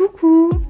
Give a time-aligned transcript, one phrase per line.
[0.00, 0.69] Coucou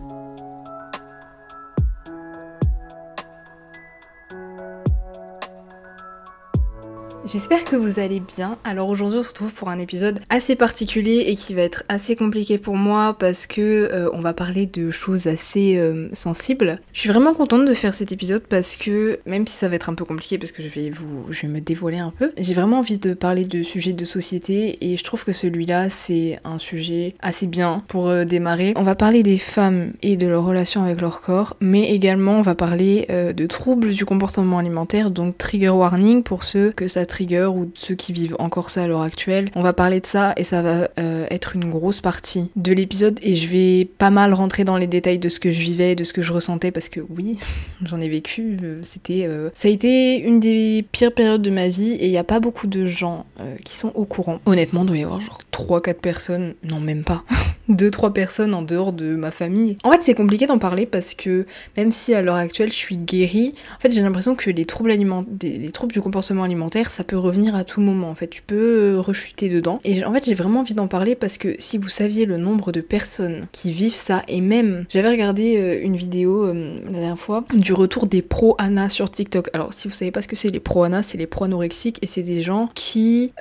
[7.33, 8.59] J'espère que vous allez bien.
[8.65, 12.17] Alors aujourd'hui on se retrouve pour un épisode assez particulier et qui va être assez
[12.17, 13.61] compliqué pour moi parce que
[13.93, 16.81] euh, on va parler de choses assez euh, sensibles.
[16.93, 19.89] Je suis vraiment contente de faire cet épisode parce que même si ça va être
[19.89, 22.53] un peu compliqué parce que je vais vous je vais me dévoiler un peu, j'ai
[22.53, 26.59] vraiment envie de parler de sujets de société et je trouve que celui-là c'est un
[26.59, 28.73] sujet assez bien pour euh, démarrer.
[28.75, 32.43] On va parler des femmes et de leur relation avec leur corps, mais également on
[32.43, 37.71] va parler de troubles du comportement alimentaire donc trigger warning pour ceux que ça ou
[37.75, 39.51] ceux qui vivent encore ça à l'heure actuelle.
[39.55, 43.19] On va parler de ça et ça va euh, être une grosse partie de l'épisode
[43.23, 46.05] et je vais pas mal rentrer dans les détails de ce que je vivais, de
[46.05, 47.39] ce que je ressentais parce que oui,
[47.85, 48.59] j'en ai vécu.
[48.63, 52.11] Euh, c'était, euh, ça a été une des pires périodes de ma vie et il
[52.11, 53.27] n'y a pas beaucoup de gens
[53.65, 54.39] qui sont au courant.
[54.47, 57.25] Honnêtement, il doit y avoir genre 3-4 personnes, non même pas.
[57.71, 59.79] deux trois personnes en dehors de ma famille.
[59.85, 62.97] En fait, c'est compliqué d'en parler parce que même si à l'heure actuelle je suis
[62.97, 67.55] guérie, en fait, j'ai l'impression que les troubles les troubles du comportement alimentaire, ça revenir
[67.55, 68.11] à tout moment.
[68.11, 69.79] En fait, tu peux euh, rechuter dedans.
[69.85, 72.73] Et en fait, j'ai vraiment envie d'en parler parce que si vous saviez le nombre
[72.73, 77.19] de personnes qui vivent ça, et même, j'avais regardé euh, une vidéo euh, la dernière
[77.19, 79.51] fois du retour des pro-ANA sur TikTok.
[79.53, 82.23] Alors, si vous savez pas ce que c'est les pro-ANA, c'est les pro-anorexiques et c'est
[82.23, 83.33] des gens qui,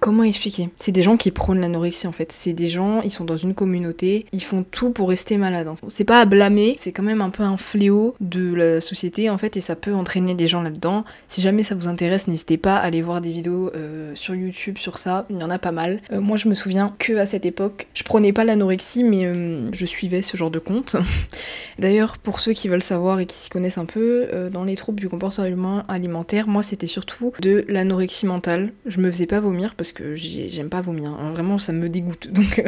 [0.00, 0.70] comment expliquer?
[0.78, 2.32] C'est des gens qui prônent l'anorexie en fait.
[2.32, 5.68] C'est des gens, ils sont dans une communauté, ils font tout pour rester malades.
[5.88, 9.38] C'est pas à blâmer, c'est quand même un peu un fléau de la société en
[9.38, 11.04] fait et ça peut entraîner des gens là-dedans.
[11.28, 14.78] Si jamais ça vous intéresse, n'hésitez pas à aller voir des vidéos euh, sur YouTube
[14.78, 16.00] sur ça, il y en a pas mal.
[16.12, 19.68] Euh, moi je me souviens que à cette époque, je prenais pas l'anorexie mais euh,
[19.72, 20.96] je suivais ce genre de compte.
[21.78, 25.00] D'ailleurs, pour ceux qui veulent savoir et qui s'y connaissent un peu, dans les troubles
[25.00, 28.72] du comportement alimentaire, moi c'était surtout de l'anorexie mentale.
[28.86, 31.32] Je me faisais pas vomir parce que j'aime pas vomir, hein.
[31.32, 32.30] vraiment ça me dégoûte.
[32.32, 32.62] Donc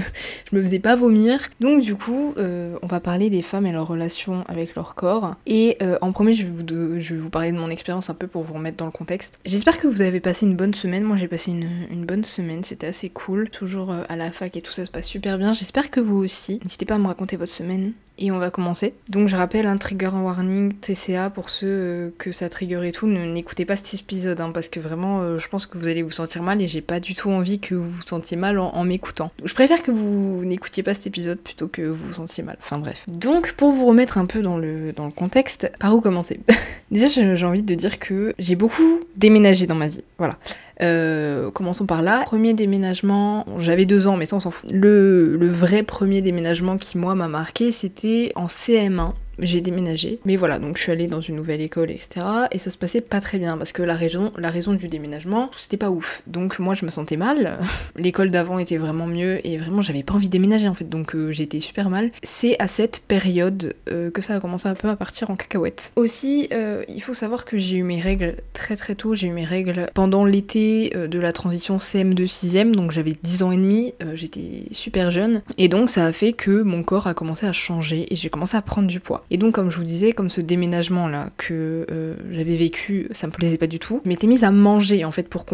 [0.51, 1.41] je me faisais pas vomir.
[1.61, 5.35] Donc du coup, on va parler des femmes et leur relation avec leur corps.
[5.47, 8.77] Et en premier, je vais vous parler de mon expérience un peu pour vous remettre
[8.77, 9.39] dans le contexte.
[9.45, 11.03] J'espère que vous avez passé une bonne semaine.
[11.03, 12.65] Moi, j'ai passé une, une, bonne semaine.
[12.65, 13.51] C'était assez cool.
[13.51, 15.53] Toujours euh, à la fac et tout ça se passe super bien.
[15.53, 16.61] J'espère que vous aussi.
[16.65, 18.95] N'hésitez pas à me raconter votre semaine et on va commencer.
[19.09, 23.07] Donc je rappelle un trigger warning TCA pour ceux euh, que ça trigger et tout,
[23.07, 26.11] n'écoutez pas cet épisode hein, parce que vraiment euh, je pense que vous allez vous
[26.11, 29.31] sentir mal et j'ai pas du tout envie que vous vous sentiez mal en, m'écoutant.
[29.45, 32.57] Je préfère que vous n'écoutiez pas cet épisode plutôt que vous vous sentiez mal.
[32.61, 33.05] Enfin bref.
[33.09, 36.41] Donc pour vous remettre un peu dans le, dans le contexte, par où commencer?
[36.91, 40.03] Déjà j'ai envie de dire que j'ai beaucoup déménagé dans ma vie.
[40.17, 40.35] Voilà.
[40.81, 42.23] Euh, commençons par là.
[42.25, 44.71] Premier déménagement, j'avais deux ans, mais ça on s'en fout.
[44.73, 50.19] Le, le vrai premier déménagement qui moi m'a marqué, c'était en CM1 j'ai déménagé.
[50.25, 52.27] Mais voilà, donc je suis allée dans une nouvelle école, etc.
[52.53, 55.51] Et ça se passait pas très bien parce que la raison, la raison du déménagement,
[55.57, 56.23] c'était pas ouf.
[56.27, 57.59] Donc moi je me sentais mal.
[57.97, 61.15] L'école d'avant était vraiment mieux et vraiment j'avais pas envie de déménager en fait, donc
[61.15, 62.11] euh, j'étais super mal.
[62.23, 65.93] C'est à cette période euh, que ça a commencé un peu à partir en cacahuète.
[65.97, 69.15] Aussi, euh, il faut savoir que j'ai eu mes règles très très tôt.
[69.15, 73.53] J'ai eu mes règles pendant l'été de la transition CM2 6ème, donc j'avais 10 ans
[73.53, 75.43] et demi, j'étais super jeune.
[75.57, 78.57] Et donc ça a fait que mon corps a commencé à changer et j'ai commencé
[78.57, 79.25] à prendre du poids.
[79.31, 83.27] Et donc, comme je vous disais, comme ce déménagement là que euh, j'avais vécu, ça
[83.27, 84.01] me plaisait pas du tout.
[84.05, 85.45] Je m'étais mise à manger en fait pour,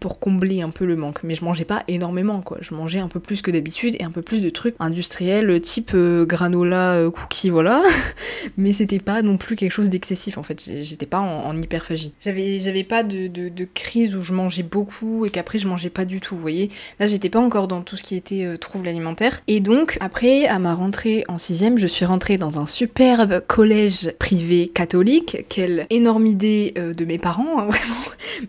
[0.00, 1.22] pour combler un peu le manque.
[1.22, 2.58] Mais je mangeais pas énormément quoi.
[2.60, 5.92] Je mangeais un peu plus que d'habitude et un peu plus de trucs industriels type
[5.94, 7.82] euh, granola, euh, cookies, voilà.
[8.56, 10.70] Mais c'était pas non plus quelque chose d'excessif en fait.
[10.82, 12.12] J'étais pas en, hyperphagie.
[12.20, 16.04] J'avais, j'avais pas de, de, crise où je mangeais beaucoup et qu'après je mangeais pas
[16.04, 16.34] du tout.
[16.34, 16.70] Vous voyez,
[17.00, 19.40] là j'étais pas encore dans tout ce qui était trouble alimentaire.
[19.46, 23.13] Et donc après, à ma rentrée en sixième, je suis rentrée dans un super
[23.46, 25.46] collège privé catholique.
[25.48, 27.94] Quelle énorme idée euh, de mes parents, hein, vraiment.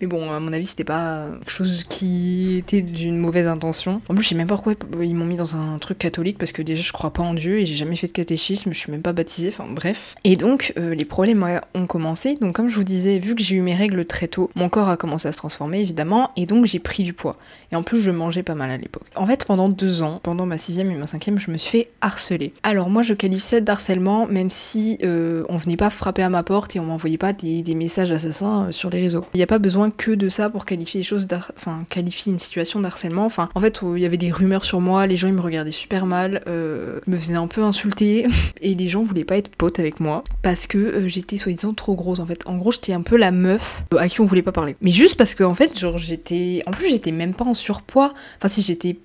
[0.01, 4.01] Mais bon, à mon avis, c'était pas quelque chose qui était d'une mauvaise intention.
[4.09, 6.51] En plus, je sais même pas pourquoi ils m'ont mis dans un truc catholique parce
[6.51, 8.91] que déjà, je crois pas en Dieu et j'ai jamais fait de catéchisme, je suis
[8.91, 10.15] même pas baptisée, enfin bref.
[10.23, 12.37] Et donc, euh, les problèmes ont commencé.
[12.41, 14.89] Donc, comme je vous disais, vu que j'ai eu mes règles très tôt, mon corps
[14.89, 17.37] a commencé à se transformer évidemment et donc j'ai pris du poids.
[17.71, 19.05] Et en plus, je mangeais pas mal à l'époque.
[19.15, 21.89] En fait, pendant deux ans, pendant ma sixième et ma cinquième, je me suis fait
[22.01, 22.53] harceler.
[22.63, 24.54] Alors, moi, je qualifie ça d'harcèlement, même si
[25.03, 28.65] euh, on venait pas frapper à ma porte et on m'envoyait pas des, messages assassins
[28.67, 29.25] euh, sur les réseaux.
[29.33, 32.39] Il n'y a pas besoin que de ça pour qualifier les choses, enfin qualifier une
[32.39, 33.25] situation d'harcèlement.
[33.25, 35.71] Enfin, en fait, il y avait des rumeurs sur moi, les gens ils me regardaient
[35.71, 38.27] super mal, euh, me faisaient un peu insulter
[38.61, 42.19] et les gens voulaient pas être potes avec moi parce que j'étais soi-disant trop grosse
[42.19, 42.41] en fait.
[42.45, 44.75] En gros, j'étais un peu la meuf à qui on voulait pas parler.
[44.81, 46.61] Mais juste parce que en fait, j'étais.
[46.65, 48.13] En plus, j'étais même pas en surpoids.
[48.37, 48.97] Enfin, si j'étais.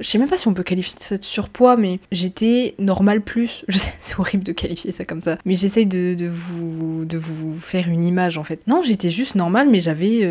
[0.00, 3.64] Je sais même pas si on peut qualifier ça de surpoids, mais j'étais normal plus.
[3.68, 5.38] Je sais, c'est horrible de qualifier ça comme ça.
[5.44, 8.60] Mais j'essaye de, de, vous, de vous faire une image en fait.
[8.66, 10.28] Non, j'étais juste normale, mais j'avais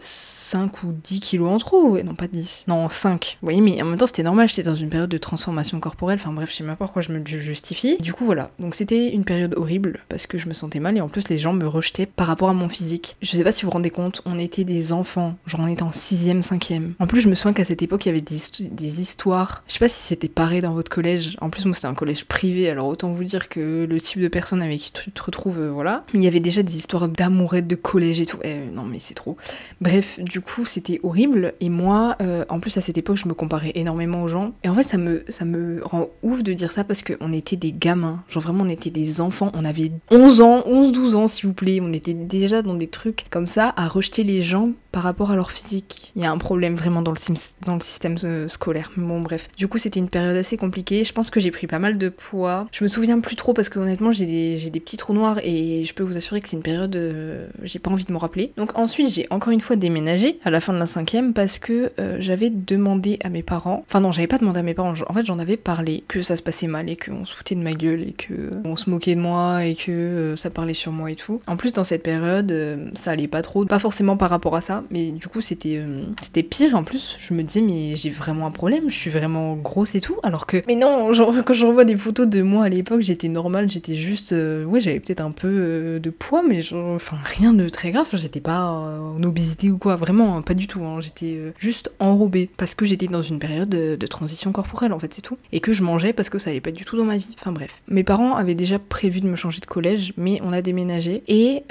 [0.00, 2.00] 5 ou 10 kilos en trop.
[2.02, 2.64] Non, pas 10.
[2.68, 3.38] Non, 5.
[3.40, 4.48] Vous voyez, mais en même temps, c'était normal.
[4.48, 6.18] J'étais dans une période de transformation corporelle.
[6.20, 7.96] Enfin bref, je sais même pas pourquoi je me justifie.
[7.98, 8.50] Du coup, voilà.
[8.58, 11.38] Donc c'était une période horrible parce que je me sentais mal et en plus, les
[11.38, 13.16] gens me rejetaient par rapport à mon physique.
[13.22, 15.36] Je sais pas si vous vous rendez compte, on était des enfants.
[15.46, 16.92] Genre, on était en 6ème, 5ème.
[16.98, 19.62] En plus, je me souviens qu'à cette époque, il y avait des histoires.
[19.66, 21.36] Je sais pas si c'était pareil dans votre collège.
[21.40, 22.68] En plus, moi, c'était un collège privé.
[22.68, 25.70] Alors, autant vous dire que le type de personne avec qui tu te retrouves, euh,
[25.70, 26.04] voilà.
[26.14, 28.38] Il y avait déjà des histoires d'amourettes de collège et tout.
[28.44, 29.36] Eh, non, mais c'est trop.
[29.80, 31.54] Bref, du coup, c'était horrible.
[31.60, 34.52] Et moi, euh, en plus, à cette époque, je me comparais énormément aux gens.
[34.62, 37.56] Et en fait, ça me, ça me rend ouf de dire ça parce qu'on était
[37.56, 38.22] des gamins.
[38.28, 39.50] Genre, vraiment, on était des enfants.
[39.54, 41.80] On avait 11 ans, 11-12 ans, s'il vous plaît.
[41.82, 45.36] On était déjà dans des trucs comme ça à rejeter les gens par rapport à
[45.36, 46.12] leur physique.
[46.16, 48.90] Il y a un problème vraiment dans le, système euh, scolaire.
[48.96, 49.48] Bon, bref.
[49.56, 51.04] Du coup, c'était une période assez compliquée.
[51.04, 52.66] Je pense que j'ai pris pas mal de poids.
[52.72, 55.92] Je me souviens plus trop parce que honnêtement, j'ai des, petits trous noirs et je
[55.94, 56.96] peux vous assurer que c'est une période.
[56.96, 58.52] Euh, j'ai pas envie de me rappeler.
[58.56, 61.92] Donc, ensuite, j'ai encore une fois déménagé à la fin de la cinquième parce que
[61.98, 63.84] euh, j'avais demandé à mes parents.
[63.88, 64.94] Enfin, non, j'avais pas demandé à mes parents.
[65.08, 67.62] En fait, j'en avais parlé que ça se passait mal et qu'on se foutait de
[67.62, 71.10] ma gueule et que on se moquait de moi et que ça parlait sur moi
[71.10, 71.40] et tout.
[71.46, 72.52] En plus, dans cette période,
[72.94, 73.64] ça allait pas trop.
[73.64, 75.82] Pas forcément par rapport à ça, mais du coup, c'était
[76.22, 76.74] c'était pire.
[76.74, 78.84] En plus, je me disais, mais j'ai vraiment un problème.
[78.88, 80.16] Je suis vraiment grosse et tout.
[80.22, 83.28] Alors que, mais non, genre, quand je revois des photos de moi à l'époque, j'étais
[83.28, 83.68] normale.
[83.68, 87.92] J'étais juste, ouais, j'avais peut-être un peu de poids, mais genre, enfin, rien de très
[87.92, 88.08] grave.
[88.12, 89.96] J'étais pas en obésité ou quoi.
[89.96, 90.82] Vraiment, hein, pas du tout.
[90.84, 91.00] Hein.
[91.00, 95.22] J'étais juste enrobée parce que j'étais dans une période de, transition corporelle, en fait, c'est
[95.22, 95.36] tout.
[95.52, 97.34] Et que je mangeais parce que ça allait pas du tout dans ma vie.
[97.38, 97.82] Enfin bref.
[97.88, 101.22] Mes parents avaient déjà prévu de me changer de collège, mais on a déménagé.
[101.28, 101.62] Et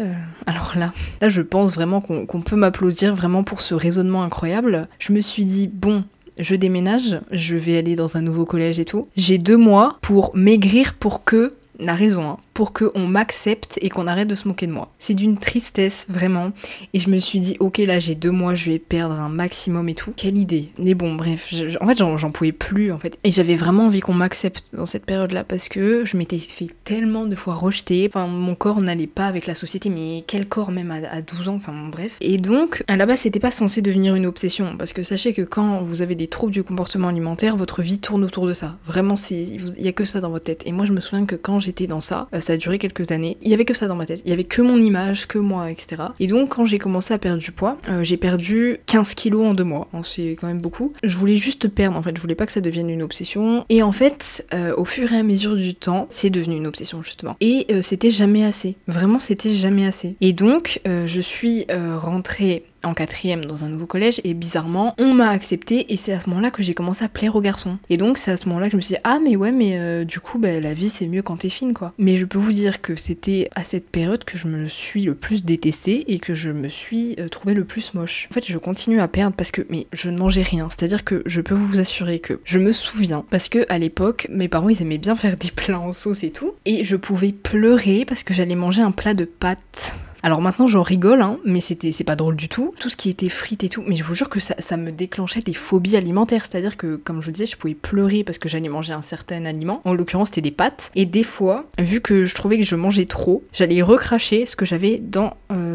[0.45, 4.88] alors là, là, je pense vraiment qu'on peut m'applaudir vraiment pour ce raisonnement incroyable.
[4.99, 6.03] Je me suis dit, bon,
[6.38, 9.07] je déménage, je vais aller dans un nouveau collège et tout.
[9.15, 14.07] J'ai deux mois pour maigrir pour que la raison, hein, pour qu'on m'accepte et qu'on
[14.07, 14.92] arrête de se moquer de moi.
[14.98, 16.54] C'est d'une tristesse, vraiment.
[16.95, 19.88] Et je me suis dit, ok, là j'ai deux mois, je vais perdre un maximum
[19.89, 20.12] et tout.
[20.15, 20.69] Quelle idée.
[20.80, 23.19] Mais bon, bref, en fait, j'en pouvais plus, en fait.
[23.24, 27.25] Et j'avais vraiment envie qu'on m'accepte dans cette période-là parce que je m'étais fait tellement
[27.25, 28.09] de fois rejeter.
[28.09, 31.56] Enfin, mon corps n'allait pas avec la société, mais quel corps même à, 12 ans,
[31.57, 32.18] enfin bref.
[32.21, 35.44] Et donc, à la base, c'était pas censé devenir une obsession parce que sachez que
[35.44, 38.77] quand vous avez des troubles du comportement alimentaire, votre vie tourne autour de ça.
[38.83, 40.63] Vraiment, il y a que ça dans votre tête.
[40.65, 43.11] Et moi, je me souviens que quand j'étais dans ça, euh, ça a duré quelques
[43.11, 43.38] années.
[43.41, 44.21] Il y avait que ça dans ma tête.
[44.25, 46.03] Il y avait que mon image, que moi, etc.
[46.19, 49.53] Et donc, quand j'ai commencé à perdre du poids, euh, j'ai perdu 15 kilos en
[49.53, 49.89] deux mois.
[50.03, 50.94] c'est quand même beaucoup.
[51.03, 52.15] Je voulais juste perdre, en fait.
[52.15, 53.65] Je voulais pas que ça devienne une obsession.
[53.69, 57.01] Et en fait, euh, au fur et à mesure du temps, c'est devenu une obsession,
[57.01, 57.35] justement.
[57.41, 58.77] Et c'était jamais assez.
[58.88, 60.15] Vraiment, c'était jamais assez.
[60.21, 65.30] Et donc, je suis rentrée en quatrième dans un nouveau collège et bizarrement on m'a
[65.30, 67.78] accepté et c'est à ce moment-là que j'ai commencé à plaire aux garçons.
[67.89, 69.78] Et donc c'est à ce moment-là que je me suis dit ah mais ouais mais
[69.78, 71.94] euh, du coup bah, la vie c'est mieux quand t'es fine quoi.
[71.98, 75.16] Mais je peux vous dire que c'était à cette période que je me suis le
[75.16, 78.28] plus détestée et que je me suis euh, trouvée le plus moche.
[78.31, 80.68] En fait je continue à perdre parce que mais je ne mangeais rien.
[80.69, 84.48] C'est-à-dire que je peux vous assurer que je me souviens parce que à l'époque mes
[84.48, 88.06] parents ils aimaient bien faire des plats en sauce et tout et je pouvais pleurer
[88.06, 91.91] parce que j'allais manger un plat de pâtes alors maintenant j'en rigole, hein, mais c'était
[91.91, 92.73] c'est pas drôle du tout.
[92.79, 95.41] Tout ce qui était frites et tout, mais je vous jure que ça, me déclenchait
[95.41, 96.45] des phobies alimentaires.
[96.45, 99.45] C'est-à-dire que, comme je vous disais, je pouvais pleurer parce que j'allais manger un certain
[99.45, 99.81] aliment.
[99.85, 100.91] En l'occurrence, c'était des pâtes.
[100.95, 104.65] Et des fois, vu que je trouvais que je mangeais trop, j'allais recracher ce que
[104.65, 105.66] j'avais dans euh,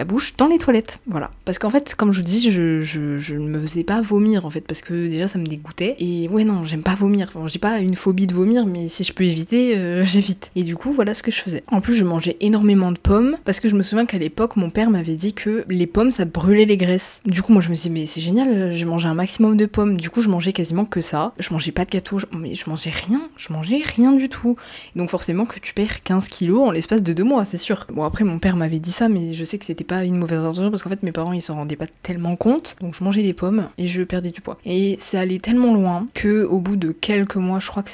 [0.00, 1.00] la bouche, dans les toilettes.
[1.06, 1.30] Voilà.
[1.44, 4.50] Parce qu'en fait, comme je vous dis, je, je, ne me faisais pas vomir en
[4.50, 5.94] fait, parce que déjà ça me dégoûtait.
[5.98, 7.30] Et ouais, non, j'aime pas vomir.
[7.44, 10.52] j'ai pas une phobie de vomir, mais si je peux éviter, euh, j'évite.
[10.56, 11.62] Et du coup, voilà ce que je faisais.
[11.66, 14.70] En plus, je mangeais énormément de pommes parce que je me souviens qu'à l'époque, mon
[14.70, 17.20] père m'avait dit que les pommes, ça brûlait les graisses.
[17.26, 19.66] Du coup, moi, je me suis dit, mais c'est génial, j'ai mangé un maximum de
[19.66, 19.98] pommes.
[19.98, 21.34] Du coup, je mangeais quasiment que ça.
[21.38, 23.20] Je mangeais pas de gâteau, je, mais je mangeais rien.
[23.36, 24.56] Je mangeais rien du tout.
[24.96, 27.86] Donc, forcément, que tu perds 15 kilos en l'espace de deux mois, c'est sûr.
[27.92, 30.38] Bon, après, mon père m'avait dit ça, mais je sais que c'était pas une mauvaise
[30.38, 32.76] intention parce qu'en fait, mes parents, ils s'en rendaient pas tellement compte.
[32.80, 34.56] Donc, je mangeais des pommes et je perdais du poids.
[34.64, 37.90] Et ça allait tellement loin que, au bout de quelques mois, je crois que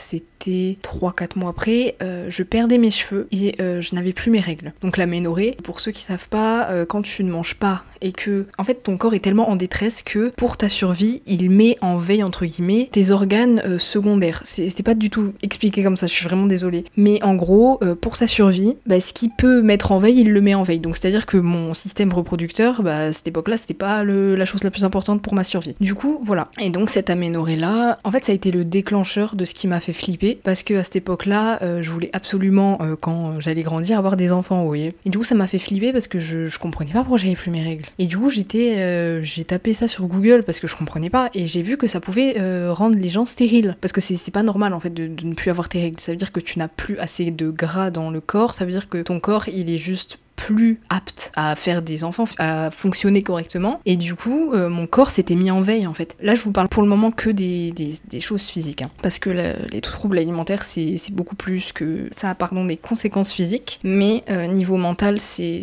[0.46, 4.40] c'était 3-4 mois après, euh, je perdais mes cheveux et euh, je n'avais plus mes
[4.40, 4.72] règles.
[4.80, 8.12] Donc la ménorrhée, pour ceux qui savent pas, euh, quand tu ne manges pas et
[8.12, 11.76] que en fait ton corps est tellement en détresse que pour ta survie, il met
[11.80, 14.42] en veille entre guillemets tes organes secondaires.
[14.44, 16.84] C'est pas du tout expliqué comme ça, je suis vraiment désolée.
[16.96, 20.40] Mais en gros, pour sa survie, bah, ce qui peut mettre en veille, il le
[20.40, 20.80] met en veille.
[20.80, 24.70] Donc c'est-à-dire que mon système reproducteur, bah, à cette époque-là, c'était pas la chose la
[24.70, 25.74] plus importante pour ma survie.
[25.80, 26.50] Du coup, voilà.
[26.60, 29.68] Et donc cette aménorrhée là, en fait, ça a été le déclencheur de ce qui
[29.68, 33.62] m'a fait flipper parce que à cette époque-là, euh, je voulais absolument, euh, quand j'allais
[33.62, 34.94] grandir, avoir des enfants, vous voyez.
[35.04, 37.50] Et du coup, ça m'a fait flipper parce que je, comprenais pas pourquoi j'avais plus
[37.50, 37.84] mes règles.
[37.98, 41.30] Et du coup, j'étais, euh, j'ai tapé ça sur Google parce que je comprenais pas
[41.34, 42.36] et j'ai vu que ça pouvait
[42.70, 45.68] rendre les gens stériles parce que c'est pas normal en fait de ne plus avoir
[45.68, 46.00] tes règles.
[46.00, 48.54] Ça veut dire que tu n'as plus assez de gras dans le corps.
[48.54, 52.24] Ça veut dire que ton corps, il est juste plus apte à faire des enfants,
[52.38, 53.80] à fonctionner correctement.
[53.86, 56.16] Et du coup, euh, mon corps s'était mis en veille en fait.
[56.20, 57.72] Là, je vous parle pour le moment que des,
[58.20, 58.82] choses physiques.
[58.82, 58.90] hein.
[59.02, 63.80] parce que les troubles alimentaires, c'est beaucoup plus que ça pardon, des conséquences physiques.
[63.82, 65.60] Mais euh, niveau mental, c'est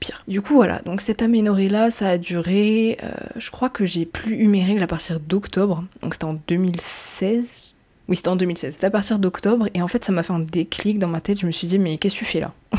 [0.00, 0.24] pire.
[0.26, 0.80] Du coup, voilà.
[0.80, 2.98] Donc cette aménorrhée-là, ça a duré...
[3.02, 5.84] euh, je crois que j'ai plus eu mes règles à partir d'octobre.
[6.02, 7.74] Donc c'était en 2016.
[8.08, 8.74] Oui, c'était en 2016.
[8.74, 9.66] C'était à partir d'octobre.
[9.74, 11.40] Et en fait, ça m'a fait un déclic dans ma tête.
[11.40, 12.52] Je me suis dit, mais qu'est-ce que tu fais là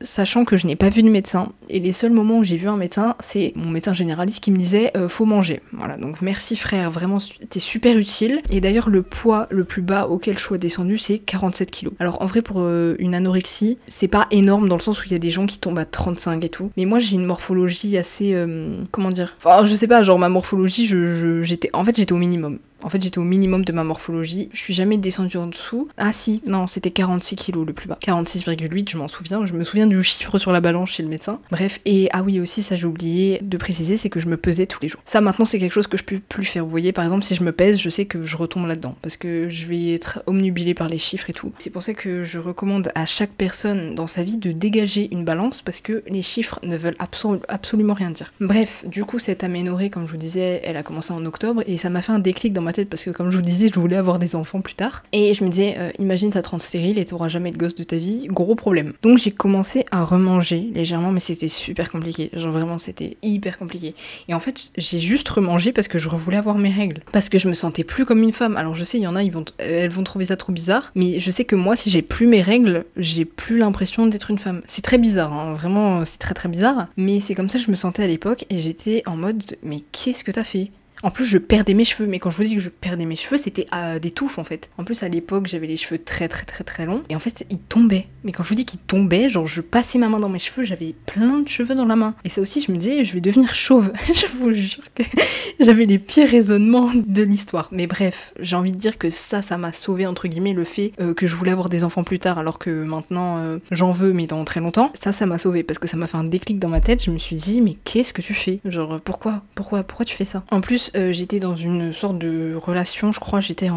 [0.00, 1.52] Sachant que je n'ai pas vu de médecin.
[1.68, 4.56] Et les seuls moments où j'ai vu un médecin, c'est mon médecin généraliste qui me
[4.56, 5.60] disait, euh, faut manger.
[5.72, 8.42] Voilà, donc merci frère, vraiment, t'es super utile.
[8.50, 11.94] Et d'ailleurs, le poids le plus bas auquel je sois descendu, c'est 47 kilos.
[11.98, 15.12] Alors en vrai, pour euh, une anorexie, c'est pas énorme dans le sens où il
[15.12, 16.70] y a des gens qui tombent à 35 et tout.
[16.76, 18.34] Mais moi, j'ai une morphologie assez...
[18.34, 19.36] euh, comment dire?
[19.38, 21.56] Enfin, je sais pas, genre ma morphologie, je, je-.
[21.72, 22.58] En fait, j'étais au minimum.
[22.82, 24.48] En fait, j'étais au minimum de ma morphologie.
[24.52, 25.88] Je suis jamais descendue en dessous.
[25.96, 27.98] Ah si, non, c'était 46 kilos le plus bas.
[28.02, 29.44] 46,8, je m'en souviens.
[29.46, 31.40] Je me souviens du chiffre sur la balance chez le médecin.
[31.50, 34.66] Bref, et ah oui aussi, ça j'ai oublié de préciser, c'est que je me pesais
[34.66, 35.00] tous les jours.
[35.04, 36.64] Ça maintenant, c'est quelque chose que je peux plus faire.
[36.64, 39.16] Vous voyez, par exemple, si je me pèse, je sais que je retombe là-dedans parce
[39.16, 41.52] que je vais être omnubilée par les chiffres et tout.
[41.58, 45.24] C'est pour ça que je recommande à chaque personne dans sa vie de dégager une
[45.24, 48.32] balance parce que les chiffres ne veulent absolu- absolument rien dire.
[48.40, 51.76] Bref, du coup, cette aménorrhée, comme je vous disais, elle a commencé en octobre et
[51.78, 53.78] ça m'a fait un déclic dans ma tête parce que, comme je vous disais, je
[53.78, 55.02] voulais avoir des enfants plus tard.
[55.12, 57.74] Et je me disais, euh, imagine ça te rend stérile et t'auras jamais de gosse
[57.74, 58.92] de ta vie, gros problème.
[59.02, 62.30] Donc j'ai commencé à remanger légèrement, mais c'était super compliqué.
[62.32, 63.94] Genre vraiment, c'était hyper compliqué.
[64.28, 67.00] Et en fait, j'ai juste remangé parce que je voulais avoir mes règles.
[67.12, 68.56] Parce que je me sentais plus comme une femme.
[68.56, 70.52] Alors je sais, il y en a, ils vont, euh, elles vont trouver ça trop
[70.52, 70.92] bizarre.
[70.94, 74.38] Mais je sais que moi, si j'ai plus mes règles, j'ai plus l'impression d'être une
[74.38, 74.62] femme.
[74.66, 75.52] C'est très bizarre, hein.
[75.54, 76.88] vraiment, c'est très très bizarre.
[76.96, 79.80] Mais c'est comme ça que je me sentais à l'époque et j'étais en mode, mais
[79.92, 80.70] qu'est-ce que t'as fait?
[81.02, 83.16] En plus, je perdais mes cheveux, mais quand je vous dis que je perdais mes
[83.16, 84.70] cheveux, c'était à des touffes en fait.
[84.76, 87.46] En plus, à l'époque, j'avais les cheveux très très très très longs, et en fait,
[87.50, 88.06] ils tombaient.
[88.24, 90.62] Mais quand je vous dis qu'ils tombaient, genre je passais ma main dans mes cheveux,
[90.62, 92.14] j'avais plein de cheveux dans la main.
[92.24, 93.92] Et ça aussi, je me disais, je vais devenir chauve.
[94.14, 95.02] je vous jure que
[95.60, 97.68] j'avais les pires raisonnements de l'histoire.
[97.72, 100.92] Mais bref, j'ai envie de dire que ça, ça m'a sauvé entre guillemets le fait
[101.00, 104.12] euh, que je voulais avoir des enfants plus tard, alors que maintenant euh, j'en veux,
[104.12, 104.90] mais dans très longtemps.
[104.94, 107.02] Ça, ça m'a sauvé parce que ça m'a fait un déclic dans ma tête.
[107.02, 108.60] Je me suis dit, mais qu'est-ce que tu fais?
[108.66, 110.44] Genre, pourquoi Pourquoi Pourquoi tu fais ça?
[110.50, 113.68] En plus, euh, j'étais dans une sorte de relation, je crois, j'étais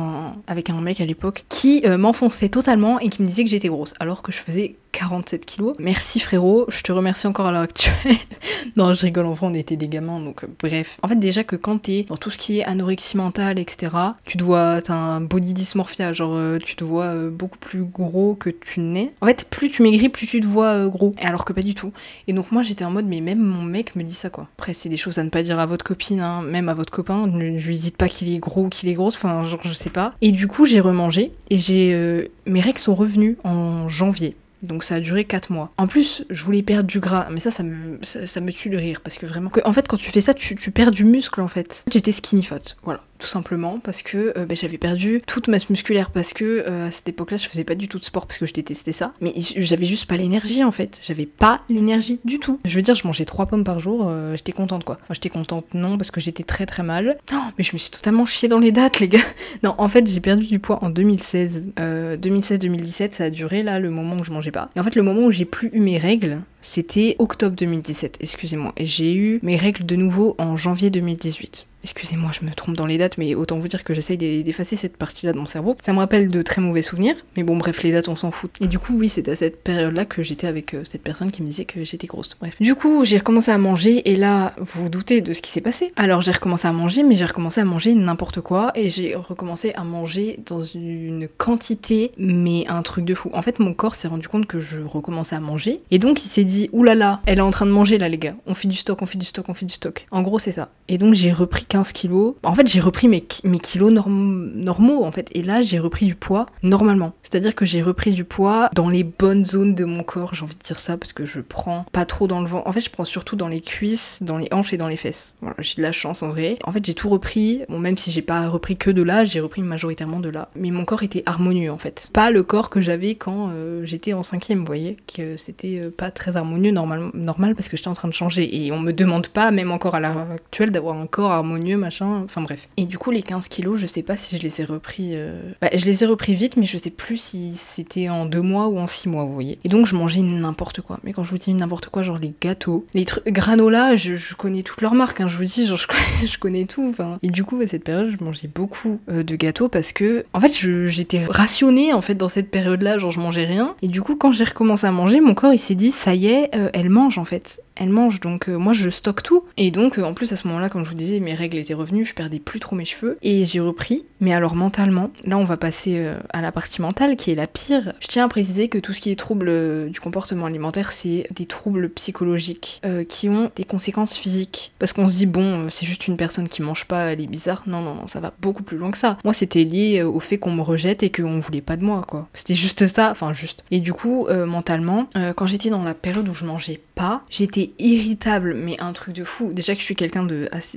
[0.47, 3.67] avec un mec à l'époque qui euh, m'enfonçait totalement et qui me disait que j'étais
[3.67, 5.73] grosse, alors que je faisais 47 kilos.
[5.79, 8.15] Merci frérot, je te remercie encore à l'heure actuelle.
[8.77, 10.97] non, je rigole, en vrai, on était des gamins, donc euh, bref.
[11.01, 13.91] En fait, déjà que quand t'es dans tout ce qui est anorexie mentale, etc.,
[14.23, 18.35] tu dois, t'as un body dysmorphia, genre euh, tu te vois euh, beaucoup plus gros
[18.35, 19.13] que tu n'es.
[19.21, 21.13] En fait, plus tu maigris, plus tu te vois gros.
[21.19, 21.91] Et alors que pas du tout.
[22.27, 24.47] Et donc moi, j'étais en mode, mais même mon mec me dit ça, quoi.
[24.57, 26.93] Après, c'est des choses à ne pas dire à votre copine, hein, même à votre
[26.93, 27.25] copain.
[27.25, 29.89] Ne lui dites pas qu'il est gros ou qu'il est grosse, enfin, genre, je sais
[29.89, 30.13] pas.
[30.21, 32.29] Et du coup, j'ai remangé et j'ai.
[32.45, 34.35] mes règles sont revenues en janvier.
[34.63, 35.71] Donc ça a duré 4 mois.
[35.77, 38.77] En plus, je voulais perdre du gras, mais ça, ça me, ça, me tue de
[38.77, 39.51] rire parce que vraiment.
[39.63, 41.83] en fait, quand tu fais ça, tu, tu perds du muscle en fait.
[41.91, 46.11] J'étais skinny fat, voilà, tout simplement parce que euh, ben, j'avais perdu toute masse musculaire
[46.11, 48.45] parce que euh, à cette époque-là, je faisais pas du tout de sport parce que
[48.45, 49.13] je détestais ça.
[49.21, 50.99] Mais j'avais juste pas l'énergie en fait.
[51.01, 52.59] J'avais pas l'énergie du tout.
[52.65, 54.97] Je veux dire, je mangeais 3 pommes par jour, euh, j'étais contente quoi.
[55.01, 57.17] Enfin, j'étais contente non parce que j'étais très très mal.
[57.31, 59.19] Oh, mais je me suis totalement chiée dans les dates, les gars.
[59.63, 61.69] Non, en fait, j'ai perdu du poids en 2016.
[61.79, 64.69] Euh, 2016-2017, ça a duré là le moment où je mangeais pas.
[64.75, 68.73] Et en fait, le moment où j'ai plus eu mes règles, c'était octobre 2017, excusez-moi.
[68.77, 71.67] Et j'ai eu mes règles de nouveau en janvier 2018.
[71.85, 74.77] Excusez-moi, je me trompe dans les dates, mais autant vous dire que j'essaye d'e- d'effacer
[74.77, 75.75] cette partie-là de mon cerveau.
[75.83, 78.51] Ça me rappelle de très mauvais souvenirs, mais bon, bref, les dates, on s'en fout.
[78.61, 81.41] Et du coup, oui, c'était à cette période-là que j'étais avec euh, cette personne qui
[81.41, 82.37] me disait que j'étais grosse.
[82.39, 82.55] Bref.
[82.61, 85.59] Du coup, j'ai recommencé à manger, et là, vous vous doutez de ce qui s'est
[85.59, 85.91] passé.
[85.97, 89.73] Alors, j'ai recommencé à manger, mais j'ai recommencé à manger n'importe quoi, et j'ai recommencé
[89.75, 93.29] à manger dans une quantité, mais un truc de fou.
[93.33, 96.29] En fait, mon corps s'est rendu compte que je recommençais à manger, et donc il
[96.29, 98.35] s'est dit, oulala, elle est en train de manger là, les gars.
[98.45, 100.05] On fait du stock, on fait du stock, on fait du stock.
[100.11, 100.69] En gros, c'est ça.
[100.87, 102.35] Et donc, j'ai repris 15 kilos.
[102.43, 105.29] En fait, j'ai repris mes, mes kilos norm- normaux, en fait.
[105.33, 107.13] Et là, j'ai repris du poids normalement.
[107.23, 110.55] C'est-à-dire que j'ai repris du poids dans les bonnes zones de mon corps, j'ai envie
[110.55, 112.67] de dire ça, parce que je prends pas trop dans le ventre.
[112.67, 115.33] En fait, je prends surtout dans les cuisses, dans les hanches et dans les fesses.
[115.41, 116.57] Voilà, j'ai de la chance en vrai.
[116.65, 117.61] En fait, j'ai tout repris.
[117.69, 120.49] Bon, même si j'ai pas repris que de là, j'ai repris majoritairement de là.
[120.55, 122.09] Mais mon corps était harmonieux, en fait.
[122.13, 125.89] Pas le corps que j'avais quand euh, j'étais en cinquième, vous voyez, que c'était euh,
[125.95, 126.42] pas très harmonieux.
[126.43, 128.63] Harmonieux normal, normal parce que j'étais en train de changer.
[128.65, 132.21] Et on me demande pas, même encore à l'heure actuelle, d'avoir un corps harmonieux, machin.
[132.23, 132.67] Enfin bref.
[132.77, 135.11] Et du coup, les 15 kilos, je sais pas si je les ai repris.
[135.13, 138.41] euh, Bah, je les ai repris vite, mais je sais plus si c'était en deux
[138.41, 139.59] mois ou en six mois, vous voyez.
[139.63, 140.99] Et donc, je mangeais n'importe quoi.
[141.03, 143.25] Mais quand je vous dis n'importe quoi, genre les gâteaux, les trucs.
[143.27, 146.65] Granola, je, connais toutes leurs marques, hein, je vous dis, genre je connais, je connais
[146.65, 146.93] tout.
[147.21, 150.39] Et du coup, à cette période, je mangeais beaucoup euh, de gâteaux parce que, en
[150.39, 150.51] fait,
[150.87, 153.75] j'étais rationnée en fait dans cette période-là, genre je mangeais rien.
[153.81, 156.27] Et du coup, quand j'ai recommencé à manger, mon corps il s'est dit, ça y
[156.27, 157.61] est, euh, elle mange en fait.
[157.75, 159.45] Elle mange, donc euh, moi je stocke tout.
[159.57, 161.73] Et donc, euh, en plus, à ce moment-là, comme je vous disais, mes règles étaient
[161.73, 163.17] revenues, je perdais plus trop mes cheveux.
[163.21, 167.15] Et j'ai repris, mais alors mentalement, là on va passer euh, à la partie mentale
[167.15, 167.93] qui est la pire.
[167.99, 171.45] Je tiens à préciser que tout ce qui est trouble du comportement alimentaire, c'est des
[171.45, 174.71] troubles psychologiques qui ont des conséquences physiques.
[174.79, 177.63] Parce qu'on se dit, bon, c'est juste une personne qui mange pas, elle est bizarre.
[177.67, 179.17] Non, non, non, ça va beaucoup plus loin que ça.
[179.23, 182.27] Moi, c'était lié au fait qu'on me rejette et qu'on voulait pas de moi, quoi.
[182.33, 183.65] C'était juste ça, enfin juste.
[183.71, 188.53] Et du coup, mentalement, quand j'étais dans la période où je mangeais pas, j'étais irritable,
[188.53, 189.53] mais un truc de fou.
[189.53, 190.27] Déjà que je suis quelqu'un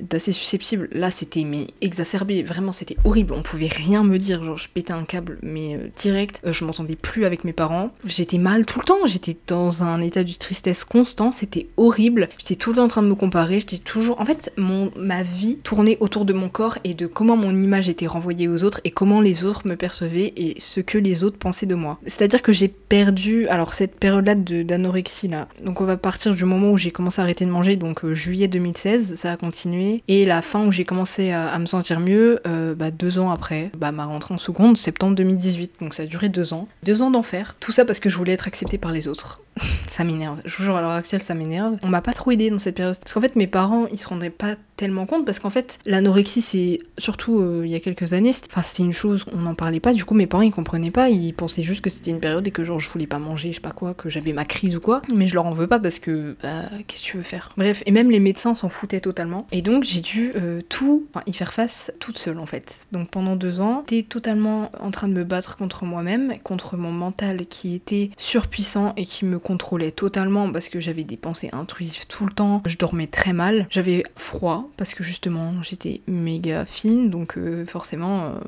[0.09, 3.33] d'assez susceptible, là c'était mais exacerbé, vraiment c'était horrible.
[3.33, 6.41] On pouvait rien me dire, genre je pétais un câble, mais euh, direct.
[6.45, 7.91] Euh, je m'entendais plus avec mes parents.
[8.05, 9.05] J'étais mal tout le temps.
[9.05, 11.31] J'étais dans un état de tristesse constant.
[11.31, 12.29] C'était horrible.
[12.37, 13.59] J'étais tout le temps en train de me comparer.
[13.59, 14.19] J'étais toujours.
[14.19, 18.07] En fait, ma vie tournait autour de mon corps et de comment mon image était
[18.07, 21.65] renvoyée aux autres et comment les autres me percevaient et ce que les autres pensaient
[21.65, 21.99] de moi.
[22.05, 23.47] C'est-à-dire que j'ai perdu.
[23.47, 25.47] Alors cette période-là de- d'anorexie là.
[25.63, 28.13] Donc on va partir du moment où j'ai commencé à arrêter de manger, donc euh,
[28.13, 30.03] juillet 2016, ça a continué.
[30.07, 33.29] Et la fin où j'ai commencé à, à me sentir mieux, euh, bah, deux ans
[33.29, 35.73] après, bah, ma rentrée en seconde, septembre 2018.
[35.81, 36.69] Donc ça a duré deux ans.
[36.83, 37.57] Deux ans d'enfer.
[37.59, 39.41] Tout ça parce que je voulais être acceptée par les autres.
[39.87, 40.39] ça m'énerve.
[40.45, 41.77] Je vous jure, à l'heure actuelle, ça m'énerve.
[41.83, 42.97] On m'a pas trop aidé dans cette période.
[42.97, 46.41] Parce qu'en fait, mes parents, ils se rendaient pas tellement compte parce qu'en fait, l'anorexie,
[46.41, 49.79] c'est surtout euh, il y a quelques années, enfin, c'était une chose, on n'en parlait
[49.79, 49.91] pas.
[49.91, 51.09] Du coup, mes parents, ils comprenaient pas.
[51.09, 53.55] Ils pensaient juste que c'était une période et que genre je voulais pas manger, je
[53.55, 55.01] sais pas quoi, que j'avais ma crise ou quoi.
[55.13, 57.51] Mais je leur en veux pas parce que, bah, qu'est-ce que tu veux faire?
[57.57, 59.47] Bref, et même les médecins s'en foutaient totalement.
[59.51, 62.85] Et donc, j'ai dû euh, tout, y faire face toute seule en fait.
[62.91, 66.91] Donc, pendant deux ans, j'étais totalement en train de me battre contre moi-même, contre mon
[66.91, 72.05] mental qui était surpuissant et qui me contrôlait totalement parce que j'avais des pensées intrusives
[72.07, 72.61] tout le temps.
[72.65, 73.65] Je dormais très mal.
[73.69, 77.09] J'avais froid parce que justement, j'étais méga fine.
[77.09, 78.39] Donc, euh, forcément, euh,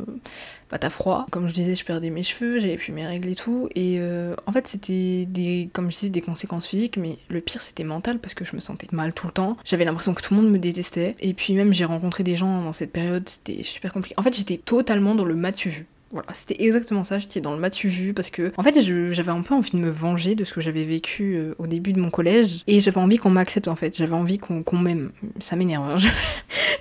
[0.69, 1.25] bah t'as froid.
[1.31, 3.69] Comme je disais, je perdais mes cheveux, j'avais plus mes règles et tout.
[3.75, 7.61] Et euh, en fait, c'était des, comme je disais, des conséquences physiques, mais le pire
[7.61, 9.55] c'était mental parce que je me sentais mal tout le temps.
[9.63, 11.15] J'avais l'impression que tout le monde me détestait.
[11.21, 14.15] Et puis même, j'ai rencontré des gens dans cette période, c'était super compliqué.
[14.17, 15.87] En fait, j'étais totalement dans le matu vu.
[16.11, 19.41] Voilà, c'était exactement ça, j'étais dans le matu vu parce que, en fait, j'avais un
[19.41, 22.09] peu envie de me venger de ce que j'avais vécu euh, au début de mon
[22.09, 25.11] collège et j'avais envie qu'on m'accepte en fait, j'avais envie qu'on m'aime.
[25.39, 25.83] Ça m'énerve.
[25.87, 25.97] hein.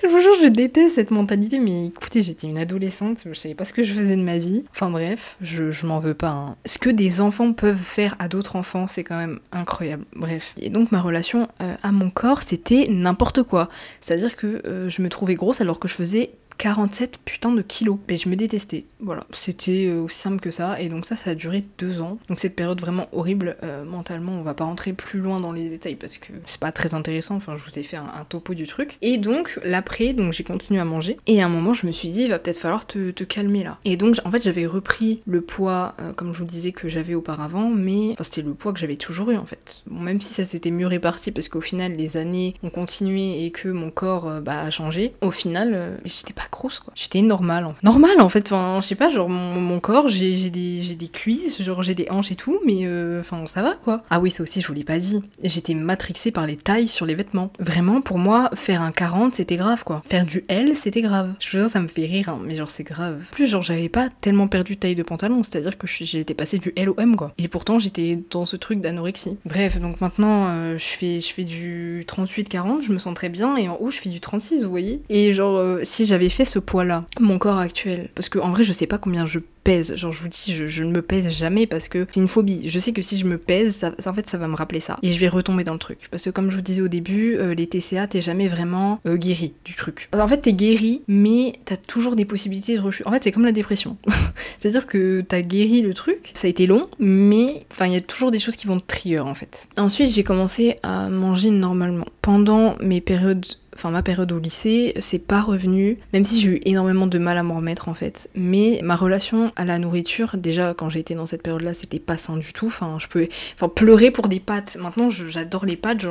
[0.00, 3.54] Je, je vous jure, je déteste cette mentalité, mais écoutez, j'étais une adolescente, je savais
[3.54, 4.64] pas ce que je faisais de ma vie.
[4.70, 6.28] Enfin bref, je, je m'en veux pas.
[6.30, 6.56] hein.
[6.64, 10.04] Ce que des enfants peuvent faire à d'autres enfants, c'est quand même incroyable.
[10.16, 10.54] Bref.
[10.56, 13.68] Et donc ma relation euh, à mon corps, c'était n'importe quoi.
[14.00, 17.98] C'est-à-dire que euh, je me trouvais grosse alors que je faisais 47 putains de kilos.
[18.08, 18.84] Et je me détestais.
[19.00, 20.80] Voilà, c'était euh, aussi simple que ça.
[20.80, 22.18] Et donc ça, ça a duré deux ans.
[22.28, 25.70] Donc cette période vraiment horrible euh, mentalement, on va pas rentrer plus loin dans les
[25.70, 27.36] détails parce que c'est pas très intéressant.
[27.36, 28.98] Enfin, je vous ai fait un, topo du truc.
[29.00, 31.16] Et donc l'après, donc j'ai continué à manger.
[31.26, 33.78] Et à un moment, je me suis dit, il va peut-être falloir te, calmer là.
[33.84, 37.14] Et donc en fait, j'avais repris le poids, euh, comme je vous disais, que j'avais
[37.14, 39.82] auparavant, mais c'était le poids que j'avais toujours eu en fait.
[39.88, 43.68] Même si ça s'était mieux réparti parce qu'au final, les années ont continué et que
[43.68, 46.92] mon corps bah, a changé, au final, j'étais pas grosse quoi.
[46.94, 47.82] J'étais normale en fait.
[47.82, 51.82] Normale en fait, enfin, je sais pas, genre mon, corps, j'ai des, des cuisses, genre
[51.82, 54.02] j'ai des hanches et tout, mais euh, enfin, ça va quoi.
[54.10, 55.22] Ah oui, ça aussi, je vous l'ai pas dit.
[55.42, 57.52] J'étais matrixée par les tailles sur les vêtements.
[57.58, 60.02] Vraiment, pour moi, faire un 40, c'était grave quoi.
[60.04, 61.34] Faire du L, c'était grave.
[61.38, 63.22] Je veux dire, ça me fait rire, hein, mais genre c'est grave.
[63.30, 66.72] En plus, genre, j'avais pas tellement perdu taille de pantalon, c'est-à-dire que j'étais passée du
[66.76, 67.32] L au M quoi.
[67.38, 69.36] Et pourtant, j'étais dans ce truc d'anorexie.
[69.44, 73.68] Bref, donc maintenant, euh, je fais, fais du 38-40, je me sens très bien, et
[73.68, 75.02] en haut, je fais du 36, vous voyez.
[75.08, 78.72] Et genre, euh, si j'avais ce poids-là, mon corps actuel, parce que en vrai, je
[78.72, 79.96] sais pas combien je pèse.
[79.96, 82.68] Genre, je vous dis, je, ne me pèse jamais parce que c'est une phobie.
[82.70, 84.96] Je sais que si je me pèse, ça- en fait, ça va me rappeler ça.
[85.02, 86.08] Et je vais retomber dans le truc.
[86.10, 89.16] Parce que, comme je vous disais au début, euh, les TCA, t'es jamais vraiment euh,
[89.16, 90.08] guéri du truc.
[90.14, 93.06] En fait, t'es guéri, mais t'as toujours des possibilités de rechute.
[93.06, 93.98] En fait, c'est comme la dépression.
[94.58, 98.00] C'est-à-dire que t'as guéri le truc, ça a été long, mais enfin, il y a
[98.00, 99.68] toujours des choses qui vont te trigger en fait.
[99.76, 102.06] Ensuite, j'ai commencé à manger normalement.
[102.22, 103.44] Pendant mes périodes
[103.78, 107.38] enfin ma période au lycée, c'est pas revenu, même si j'ai eu énormément de mal
[107.38, 108.28] à m'en remettre en fait.
[108.34, 112.36] Mais ma relation à la nourriture, déjà quand j'étais dans cette période-là, c'était pas sain
[112.36, 112.66] du tout.
[112.66, 114.76] Enfin, je peux, enfin pleurer pour des pâtes.
[114.80, 116.08] Maintenant, j'adore les pâtes, je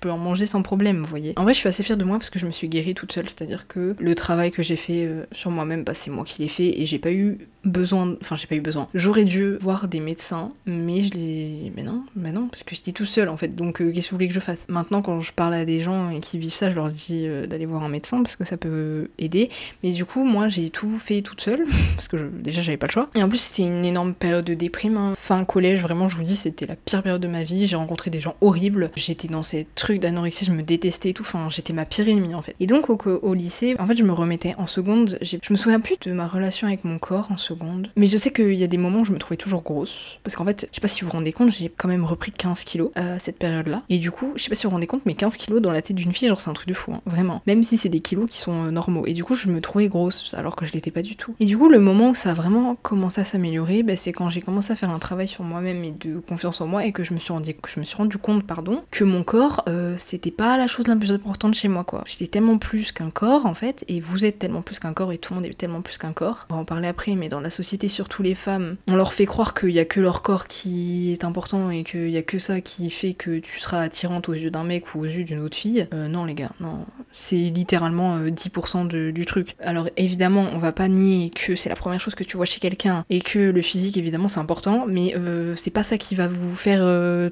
[0.00, 1.34] peux en manger sans problème, vous voyez.
[1.36, 3.12] En vrai, je suis assez fière de moi parce que je me suis guérie toute
[3.12, 6.40] seule, c'est-à-dire que le travail que j'ai fait euh, sur moi-même, bah, c'est moi qui
[6.40, 8.88] l'ai fait et j'ai pas eu besoin, enfin j'ai pas eu besoin.
[8.94, 12.92] J'aurais dû voir des médecins, mais je les, mais non, mais non, parce que j'étais
[12.92, 13.54] tout seul en fait.
[13.54, 14.66] Donc euh, qu'est-ce que vous voulez que je fasse?
[14.68, 17.66] Maintenant, quand je parle à des gens qui vivent ça, je leur dis euh, d'aller
[17.66, 19.50] voir un médecin parce que ça peut aider.
[19.82, 22.92] Mais du coup, moi, j'ai tout fait toute seule parce que déjà j'avais pas le
[22.92, 23.08] choix.
[23.14, 24.96] Et en plus, c'était une énorme période de déprime.
[24.96, 25.14] Hein.
[25.16, 27.66] Fin collège, vraiment, je vous dis, c'était la pire période de ma vie.
[27.66, 28.90] J'ai rencontré des gens horribles.
[28.96, 31.22] J'étais dans ces trucs d'anorexie, je me détestais et tout.
[31.22, 32.54] Enfin, j'étais ma pire ennemie en fait.
[32.60, 35.18] Et donc au, au lycée, en fait, je me remettais en seconde.
[35.22, 37.53] Je me souviens plus de ma relation avec mon corps en seconde.
[37.96, 40.18] Mais je sais qu'il y a des moments où je me trouvais toujours grosse.
[40.22, 42.32] Parce qu'en fait, je sais pas si vous vous rendez compte, j'ai quand même repris
[42.32, 43.82] 15 kilos à cette période-là.
[43.88, 45.72] Et du coup, je sais pas si vous vous rendez compte, mais 15 kilos dans
[45.72, 47.42] la tête d'une fille, genre c'est un truc de fou, hein, vraiment.
[47.46, 49.06] Même si c'est des kilos qui sont euh, normaux.
[49.06, 51.34] Et du coup, je me trouvais grosse alors que je l'étais pas du tout.
[51.40, 54.28] Et du coup, le moment où ça a vraiment commencé à s'améliorer, bah, c'est quand
[54.28, 57.04] j'ai commencé à faire un travail sur moi-même et de confiance en moi et que
[57.04, 59.94] je me suis rendu, que je me suis rendu compte, pardon, que mon corps, euh,
[59.98, 62.04] c'était pas la chose la plus importante chez moi, quoi.
[62.06, 65.18] J'étais tellement plus qu'un corps, en fait, et vous êtes tellement plus qu'un corps et
[65.18, 66.46] tout le monde est tellement plus qu'un corps.
[66.50, 69.26] On va en parler après, mais dans la société, surtout les femmes, on leur fait
[69.26, 72.38] croire qu'il y a que leur corps qui est important et qu'il y a que
[72.38, 75.40] ça qui fait que tu seras attirante aux yeux d'un mec ou aux yeux d'une
[75.40, 75.86] autre fille.
[75.92, 76.86] Euh, non, les gars, non.
[77.12, 79.56] C'est littéralement 10% euh, du truc.
[79.60, 82.60] Alors évidemment, on va pas nier que c'est la première chose que tu vois chez
[82.60, 86.26] quelqu'un et que le physique, évidemment, c'est important, mais euh, c'est pas ça qui va
[86.26, 86.80] vous faire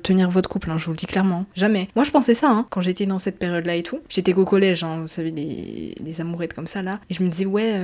[0.02, 1.46] tenir votre couple, hein, je vous le dis clairement.
[1.54, 1.88] Jamais.
[1.96, 4.00] Moi, je pensais ça, hein, quand j'étais dans cette période-là et tout.
[4.10, 7.00] J'étais qu'au collège, hein, vous savez, des, des amourettes comme ça, là.
[7.08, 7.80] Et je me disais, ouais,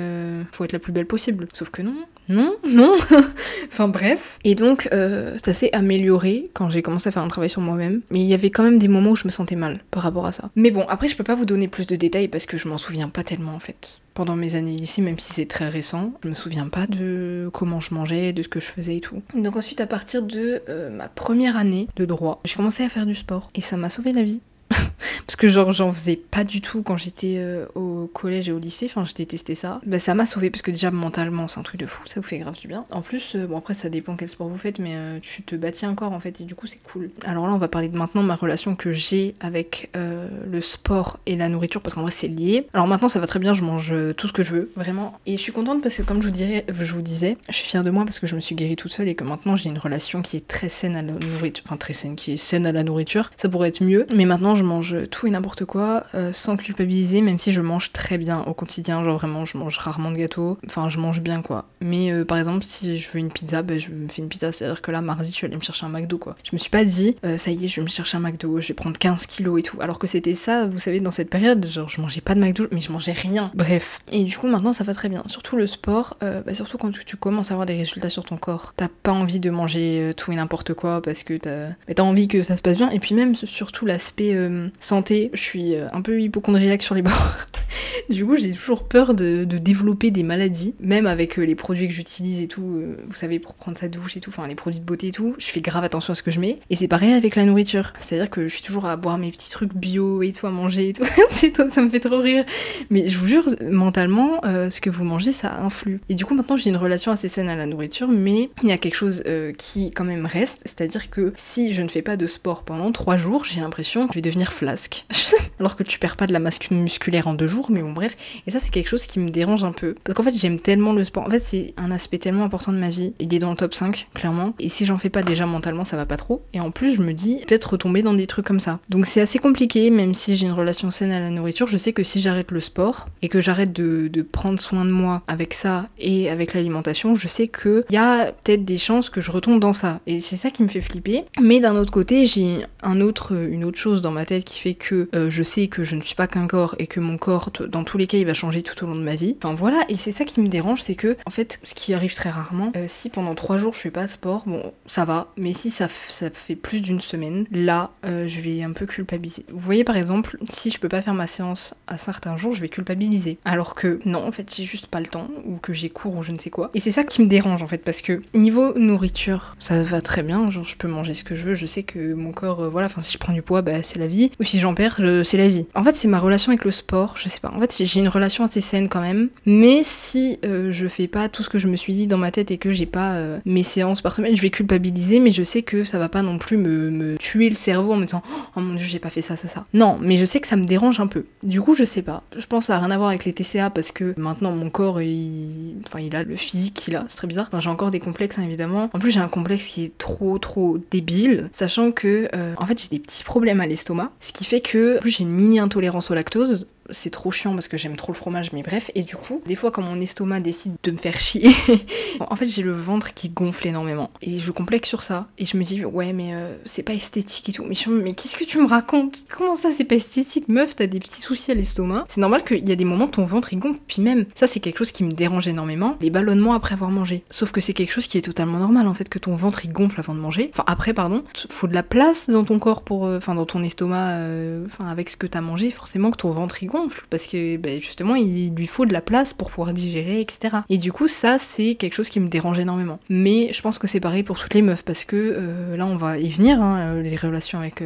[0.53, 1.49] faut être la plus belle possible.
[1.55, 1.95] Sauf que non,
[2.29, 2.97] non, non.
[3.67, 4.39] enfin bref.
[4.45, 8.03] Et donc, ça s'est amélioré quand j'ai commencé à faire un travail sur moi-même.
[8.13, 10.27] Mais il y avait quand même des moments où je me sentais mal par rapport
[10.27, 10.51] à ça.
[10.57, 12.79] Mais bon, après, je peux pas vous donner plus de détails parce que je m'en
[12.79, 14.01] souviens pas tellement en fait.
[14.15, 17.79] Pendant mes années ici, même si c'est très récent, je me souviens pas de comment
[17.79, 19.23] je mangeais, de ce que je faisais et tout.
[19.35, 23.07] Donc ensuite, à partir de euh, ma première année de droit, j'ai commencé à faire
[23.07, 24.41] du sport et ça m'a sauvé la vie.
[25.27, 28.59] parce que genre j'en faisais pas du tout quand j'étais euh, au collège et au
[28.59, 29.81] lycée, enfin je détestais ça.
[29.87, 32.27] Bah ça m'a sauvé parce que déjà mentalement c'est un truc de fou, ça vous
[32.27, 32.85] fait grave du bien.
[32.91, 35.57] En plus, euh, bon après ça dépend quel sport vous faites, mais euh, tu te
[35.57, 37.11] bâtis un corps en fait et du coup c'est cool.
[37.25, 41.37] Alors là on va parler de maintenant ma relation que j'ai avec le sport et
[41.37, 42.67] la nourriture parce qu'en vrai c'est lié.
[42.73, 45.19] Alors maintenant ça va très bien, je mange tout ce que je veux, vraiment.
[45.27, 47.67] Et je suis contente parce que comme je vous, dirais, je vous disais, je suis
[47.67, 49.69] fière de moi parce que je me suis guérie toute seule et que maintenant j'ai
[49.69, 52.67] une relation qui est très saine à la nourriture, enfin très saine, qui est saine
[52.67, 53.31] à la nourriture.
[53.37, 57.21] Ça pourrait être mieux, mais maintenant je mange tout et n'importe quoi euh, sans culpabiliser,
[57.21, 59.05] même si je mange très bien au quotidien.
[59.05, 60.59] Genre vraiment, je mange rarement de gâteaux.
[60.67, 61.67] Enfin, je mange bien quoi.
[61.81, 64.53] Mais euh, par exemple, si je veux une pizza, bah, je me fais une pizza.
[64.53, 66.37] C'est-à-dire que là, mardi, je vais aller me chercher un McDo quoi.
[66.43, 68.61] Je me suis pas dit, euh, ça y est, je vais me chercher un McDo,
[68.61, 69.81] je vais prendre 15 kilos et tout.
[69.81, 71.67] Alors que c'était ça, vous savez, dans cette période.
[71.67, 73.51] Genre, je mangeais pas de McDo, mais je mangeais rien.
[73.55, 74.01] Bref.
[74.13, 75.23] Et du coup, maintenant, ça va très bien.
[75.27, 78.73] Surtout le sport, bah, surtout quand tu, commences à avoir des résultats sur ton corps.
[78.77, 82.29] T'as pas envie de manger tout et n'importe quoi parce que t'as bah, as envie
[82.29, 82.91] que ça se passe bien.
[82.91, 84.48] Et puis même, surtout l'aspect
[84.81, 87.37] santé, je suis euh, un peu hypochondriaque sur les bords.
[88.11, 91.95] du coup, j'ai toujours peur de, développer des maladies, même avec euh, les produits que
[91.95, 92.77] j'utilise et tout.
[92.77, 95.13] Euh, vous savez, pour prendre sa douche et tout, enfin les produits de beauté et
[95.13, 96.59] tout, je fais grave attention à ce que je mets.
[96.71, 97.93] Et c'est pareil avec la nourriture.
[97.99, 100.91] C'est-à-dire que je suis toujours à boire mes petits trucs bio et tout, à manger
[100.91, 101.05] et tout.
[101.31, 102.45] ça me fait trop rire.
[102.91, 106.01] Mais je vous jure, mentalement, ce que vous mangez, ça influe.
[106.09, 108.73] Et du coup, maintenant, j'ai une relation assez saine à la nourriture, mais il y
[108.73, 109.23] a quelque chose
[109.57, 110.63] qui quand même reste.
[110.65, 114.15] C'est-à-dire que si je ne fais pas de sport pendant trois jours, j'ai l'impression que
[114.15, 115.05] je vais flasque.
[115.61, 118.17] alors que tu perds pas de la masse musculaire en deux jours, mais bon bref.
[118.47, 119.95] Et ça c'est quelque chose qui me dérange un peu.
[120.05, 121.27] Parce qu'en fait j'aime tellement le sport.
[121.27, 123.15] En fait c'est un aspect tellement important de ma vie.
[123.19, 124.55] Il est dans le top 5, clairement.
[124.59, 126.43] Et si j'en fais pas déjà mentalement, ça va pas trop.
[126.53, 128.79] Et en plus je me dis peut-être retomber dans des trucs comme ça.
[128.89, 131.67] Donc c'est assez compliqué, même si j'ai une relation saine à la nourriture.
[131.67, 134.91] Je sais que si j'arrête le sport et que j'arrête de, de, prendre soin de
[134.91, 139.21] moi avec ça et avec l'alimentation, je sais qu'il y a peut-être des chances que
[139.21, 140.01] je retombe dans ça.
[140.07, 141.25] Et c'est ça qui me fait flipper.
[141.41, 145.09] Mais d'un autre côté, j'ai un autre, une autre chose dans ma qui fait que
[145.15, 147.85] euh, je sais que je ne suis pas qu'un corps et que mon corps, dans
[147.85, 149.37] tous les cas, il va changer tout au long de ma vie.
[149.39, 152.15] Enfin voilà, et c'est ça qui me dérange, c'est que, en fait, ce qui arrive
[152.15, 155.33] très rarement, euh, si pendant trois jours je fais pas de sport, bon, ça va,
[155.37, 159.45] mais si ça, ça fait plus d'une semaine, là, euh, je vais un peu culpabiliser.
[159.51, 162.61] Vous voyez, par exemple, si je peux pas faire ma séance à certains jours, je
[162.61, 163.39] vais culpabiliser.
[163.45, 166.23] Alors que non, en fait, j'ai juste pas le temps, ou que j'ai cours, ou
[166.23, 166.71] je ne sais quoi.
[166.75, 170.23] Et c'est ça qui me dérange, en fait, parce que niveau nourriture, ça va très
[170.23, 172.87] bien, genre je peux manger ce que je veux, je sais que mon corps, voilà,
[172.87, 175.37] enfin si je prends du poids, bah c'est la vie, ou si j'en perds, c'est
[175.37, 175.67] la vie.
[175.75, 177.53] En fait, c'est ma relation avec le sport, je sais pas.
[177.55, 179.29] En fait, j'ai une relation assez saine quand même.
[179.47, 182.31] Mais si euh, je fais pas tout ce que je me suis dit dans ma
[182.31, 185.43] tête et que j'ai pas euh, mes séances par semaine, je vais culpabiliser, mais je
[185.43, 188.23] sais que ça va pas non plus me, tuer le cerveau en me disant
[188.57, 189.65] Oh mon dieu, j'ai pas fait ça, ça, ça.
[189.75, 191.25] Non, mais je sais que ça me dérange un peu.
[191.43, 192.23] Du coup, je sais pas.
[192.37, 194.71] Je pense que ça a rien à voir avec les TCA parce que maintenant mon
[194.71, 197.05] corps, il, enfin, il a le physique qu'il a.
[197.09, 197.47] C'est très bizarre.
[197.49, 198.91] Enfin, j'ai encore des complexes, hein, évidemment.
[198.93, 202.81] En plus, j'ai un complexe qui est trop, trop débile, sachant que, euh, en fait,
[202.81, 206.11] j'ai des petits problèmes à l'estomac, ce qui fait que, plus, j'ai une mini intolérance
[206.11, 206.69] au lactose.
[206.91, 208.91] C'est trop chiant parce que j'aime trop le fromage, mais bref.
[208.95, 211.51] Et du coup, des fois, quand mon estomac décide de me faire chier,
[212.21, 214.11] en fait, j'ai le ventre qui gonfle énormément.
[214.23, 215.29] Et je complexe sur ça.
[215.39, 217.65] Et je me dis, ouais, mais euh, c'est pas esthétique et tout.
[217.65, 219.27] Mais, mais qu'est-ce que tu me racontes?
[219.29, 220.49] Comment ça, c'est pas esthétique?
[220.49, 222.05] Meuf, t'as des petits soucis à l'estomac.
[222.09, 223.81] C'est normal qu'il y a des moments, ton ventre il gonfle.
[223.87, 225.97] Puis même, ça, c'est quelque chose qui me dérange énormément.
[226.01, 227.25] Les ballonnements après avoir mangé.
[227.31, 229.73] Sauf que c'est quelque chose qui est totalement normal, en fait, que ton ventre il
[229.73, 230.51] gonfle avant de manger.
[230.53, 231.23] Enfin, après, pardon.
[231.51, 233.07] Faut de la place dans ton corps pour.
[233.07, 236.31] Euh, enfin, dans ton estomac, euh, enfin, avec ce que t'as mangé, forcément que ton
[236.31, 236.78] ventre il gonfle.
[237.11, 240.59] Parce que, ben, justement, il lui faut de la place pour pouvoir digérer, etc.
[240.69, 243.01] Et du coup, ça, c'est quelque chose qui me dérange énormément.
[243.09, 245.97] Mais je pense que c'est pareil pour toutes les meufs, parce que euh, là, on
[245.97, 247.83] va y venir, hein, les relations avec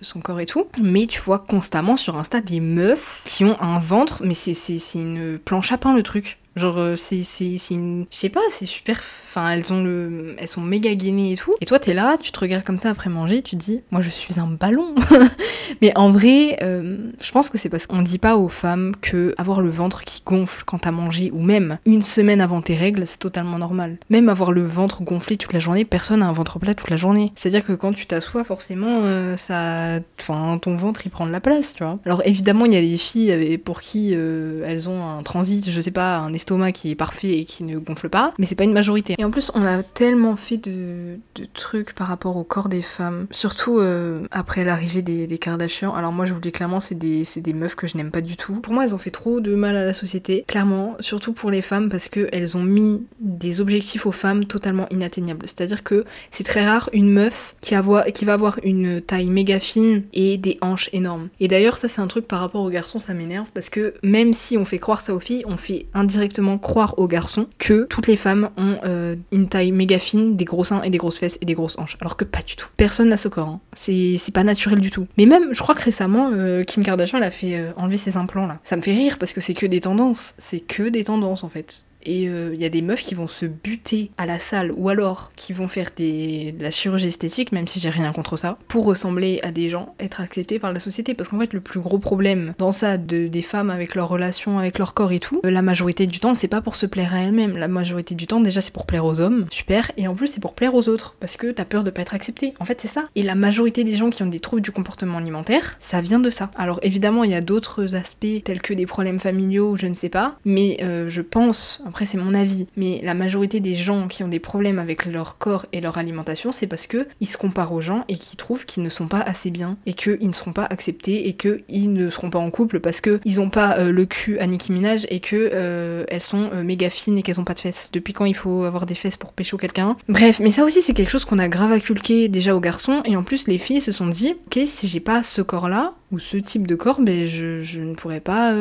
[0.00, 0.66] son corps et tout.
[0.82, 4.54] Mais tu vois constamment sur Insta des meufs qui ont un ventre, mais c'est
[4.94, 6.38] une planche à pain le truc.
[6.56, 7.24] Genre, euh, c'est,
[7.70, 8.06] une.
[8.10, 8.96] Je sais pas, c'est super.
[8.96, 10.36] Enfin, elles ont le.
[10.38, 11.54] Elles sont méga gainées et tout.
[11.60, 14.02] Et toi, t'es là, tu te regardes comme ça après manger, tu te dis, moi,
[14.02, 14.94] je suis un ballon.
[15.82, 19.34] Mais en vrai, euh, je pense que c'est parce qu'on dit pas aux femmes que
[19.36, 23.06] avoir le ventre qui gonfle quand t'as mangé, ou même une semaine avant tes règles,
[23.06, 23.96] c'est totalement normal.
[24.08, 26.96] Même avoir le ventre gonflé toute la journée, personne a un ventre plat toute la
[26.96, 27.32] journée.
[27.34, 29.98] C'est-à-dire que quand tu t'assois, forcément, euh, ça.
[30.20, 31.98] Enfin, ton ventre, il prend de la place, tu vois.
[32.06, 35.90] Alors, évidemment, il y a des filles pour qui elles ont un transit, je sais
[35.90, 38.72] pas, un estomac qui est parfait et qui ne gonfle pas, mais c'est pas une
[38.72, 39.14] majorité.
[39.18, 41.18] Et en plus, on a tellement fait de,
[41.54, 45.94] trucs par rapport au corps des femmes, surtout euh, après l'arrivée des, des, Kardashians.
[45.94, 48.60] Alors moi, je vous dis clairement, c'est des, meufs que je n'aime pas du tout.
[48.60, 51.62] Pour moi, elles ont fait trop de mal à la société, clairement, surtout pour les
[51.62, 55.46] femmes, parce qu'elles ont mis des objectifs aux femmes totalement inatteignables.
[55.46, 57.74] C'est-à-dire que c'est très rare une meuf qui,
[58.14, 61.28] qui va avoir une taille méga fine et des hanches énormes.
[61.40, 64.32] Et d'ailleurs, ça c'est un truc par rapport aux garçons, ça m'énerve, parce que même
[64.32, 68.06] si on fait croire ça aux filles, on fait indirectement croire aux garçons que toutes
[68.06, 71.38] les femmes ont euh, une taille méga fine, des gros seins et des grosses fesses
[71.40, 71.96] et des grosses hanches.
[72.00, 72.68] Alors que pas du tout.
[72.76, 73.48] Personne n'a ce corps.
[73.48, 73.60] Hein.
[73.74, 75.06] C'est pas naturel du tout.
[75.18, 78.16] Mais même, je crois que récemment, euh, Kim Kardashian, elle a fait euh, enlever ses
[78.16, 78.58] implants là.
[78.64, 80.34] Ça me fait rire parce que c'est que des tendances.
[80.38, 83.26] C'est que des tendances en fait et il euh, y a des meufs qui vont
[83.26, 87.52] se buter à la salle ou alors qui vont faire des, de la chirurgie esthétique,
[87.52, 90.80] même si j'ai rien contre ça, pour ressembler à des gens, être acceptés par la
[90.80, 91.14] société.
[91.14, 94.58] Parce qu'en fait, le plus gros problème dans ça de, des femmes avec leur relation
[94.58, 97.20] avec leur corps et tout, la majorité du temps, c'est pas pour se plaire à
[97.20, 97.56] elles-mêmes.
[97.56, 100.40] La majorité du temps, déjà, c'est pour plaire aux hommes, super, et en plus, c'est
[100.40, 102.54] pour plaire aux autres, parce que t'as peur de pas être accepté.
[102.60, 103.04] En fait, c'est ça.
[103.14, 106.30] Et la majorité des gens qui ont des troubles du comportement alimentaire, ça vient de
[106.30, 106.50] ça.
[106.56, 110.08] Alors évidemment, il y a d'autres aspects tels que des problèmes familiaux, je ne sais
[110.08, 114.24] pas, mais euh, je pense, après c'est mon avis, mais la majorité des gens qui
[114.24, 117.72] ont des problèmes avec leur corps et leur alimentation, c'est parce que ils se comparent
[117.72, 120.52] aux gens et qu'ils trouvent qu'ils ne sont pas assez bien et qu'ils ne seront
[120.52, 123.92] pas acceptés et qu'ils ne seront pas en couple parce que ils ont pas euh,
[123.92, 127.38] le cul à Nicki Minaj et que euh, elles sont euh, méga fines et qu'elles
[127.38, 127.90] ont pas de fesses.
[127.92, 129.96] Depuis quand il faut avoir des fesses pour pécho quelqu'un?
[130.08, 133.16] Bref, mais ça aussi c'est quelque chose qu'on a grave inculqué déjà aux garçons et
[133.16, 136.18] en plus les filles se sont dit, ok si j'ai pas ce corps là ou
[136.18, 138.52] ce type de corps, ben je, ne pourrais pas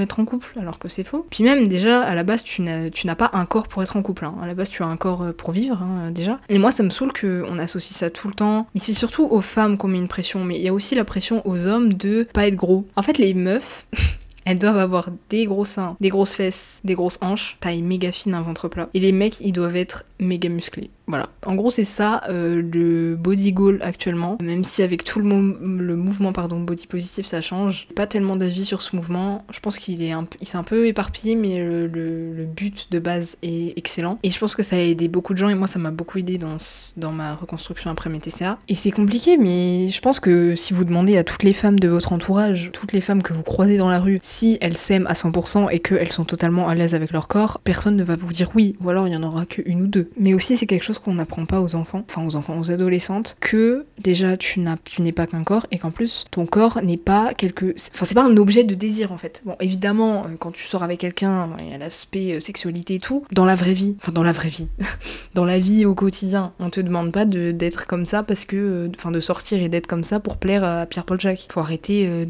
[0.00, 1.24] être en couple alors que c'est faux.
[1.30, 3.96] Puis même déjà à la base tu n'as tu n'as pas un corps pour être
[3.96, 4.24] en couple.
[4.24, 4.34] Hein.
[4.42, 6.38] À la base, tu as un corps euh, pour vivre, hein, déjà.
[6.48, 8.66] Et moi, ça me saoule qu'on associe ça tout le temps.
[8.74, 10.44] Mais c'est surtout aux femmes qu'on met une pression.
[10.44, 12.86] Mais il y a aussi la pression aux hommes de pas être gros.
[12.96, 13.86] En fait, les meufs.
[14.44, 18.34] Elles doivent avoir des gros seins, des grosses fesses, des grosses hanches, taille méga fine,
[18.34, 18.88] un ventre plat.
[18.92, 20.90] Et les mecs, ils doivent être méga musclés.
[21.12, 21.28] Voilà.
[21.44, 24.38] En gros, c'est ça euh, le body goal actuellement.
[24.42, 27.86] Même si avec tout le, le mouvement pardon, body positif, ça change.
[27.94, 29.44] Pas tellement d'avis sur ce mouvement.
[29.52, 33.36] Je pense qu'il est un, s'est un peu éparpillé, mais le, le, but de base
[33.42, 34.18] est excellent.
[34.22, 36.16] Et je pense que ça a aidé beaucoup de gens et moi, ça m'a beaucoup
[36.16, 36.56] aidé dans,
[36.96, 38.58] dans ma reconstruction après mes TCA.
[38.68, 41.88] Et c'est compliqué, mais je pense que si vous demandez à toutes les femmes de
[41.88, 45.12] votre entourage, toutes les femmes que vous croisez dans la rue, si elles s'aiment à
[45.12, 48.48] 100% et qu'elles sont totalement à l'aise avec leur corps, personne ne va vous dire
[48.54, 48.76] oui.
[48.80, 50.08] Ou alors il y en aura qu'une ou deux.
[50.18, 53.36] Mais aussi, c'est quelque chose qu'on n'apprend pas aux enfants, enfin aux enfants, aux adolescentes,
[53.40, 56.96] que déjà tu n'as, tu n'es pas qu'un corps et qu'en plus ton corps n'est
[56.96, 59.42] pas quelque, enfin c'est pas un objet de désir en fait.
[59.44, 62.98] Bon évidemment euh, quand tu sors avec quelqu'un, il y a l'aspect euh, sexualité et
[62.98, 63.24] tout.
[63.32, 64.68] Dans la vraie vie, enfin dans la vraie vie,
[65.34, 68.56] dans la vie au quotidien, on te demande pas de, d'être comme ça parce que,
[68.56, 71.48] euh, enfin de sortir et d'être comme ça pour plaire à Pierre-Paul Jacques.
[71.50, 72.26] Faut arrêter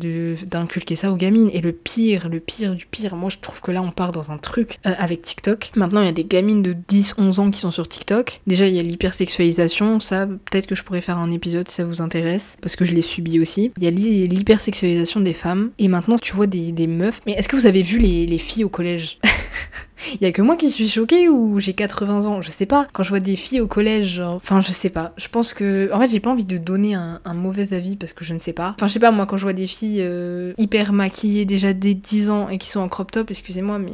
[0.47, 1.51] d'inculquer ça aux gamines.
[1.53, 4.31] Et le pire, le pire du pire, moi je trouve que là on part dans
[4.31, 5.73] un truc avec TikTok.
[5.77, 8.41] Maintenant il y a des gamines de 10-11 ans qui sont sur TikTok.
[8.53, 11.87] Déjà il y a l'hypersexualisation, ça, peut-être que je pourrais faire un épisode si ça
[11.87, 13.73] vous intéresse, parce que je l'ai subi aussi.
[13.79, 17.23] Il y a l'hypersexualisation des femmes, et maintenant tu vois des, meufs.
[17.25, 19.19] Mais est-ce que vous avez vu les, les filles au collège?
[20.15, 22.87] Il y a que moi qui suis choquée ou j'ai 80 ans, je sais pas.
[22.93, 24.37] Quand je vois des filles au collège, genre...
[24.37, 25.13] enfin je sais pas.
[25.17, 28.25] Je pense que, en fait, j'ai pas envie de donner un, mauvais avis parce que
[28.25, 28.75] je ne sais pas.
[28.77, 31.95] Enfin je sais pas, moi quand je vois des filles euh, hyper maquillées déjà dès
[31.95, 33.93] 10 ans et qui sont en crop top, excusez-moi, mais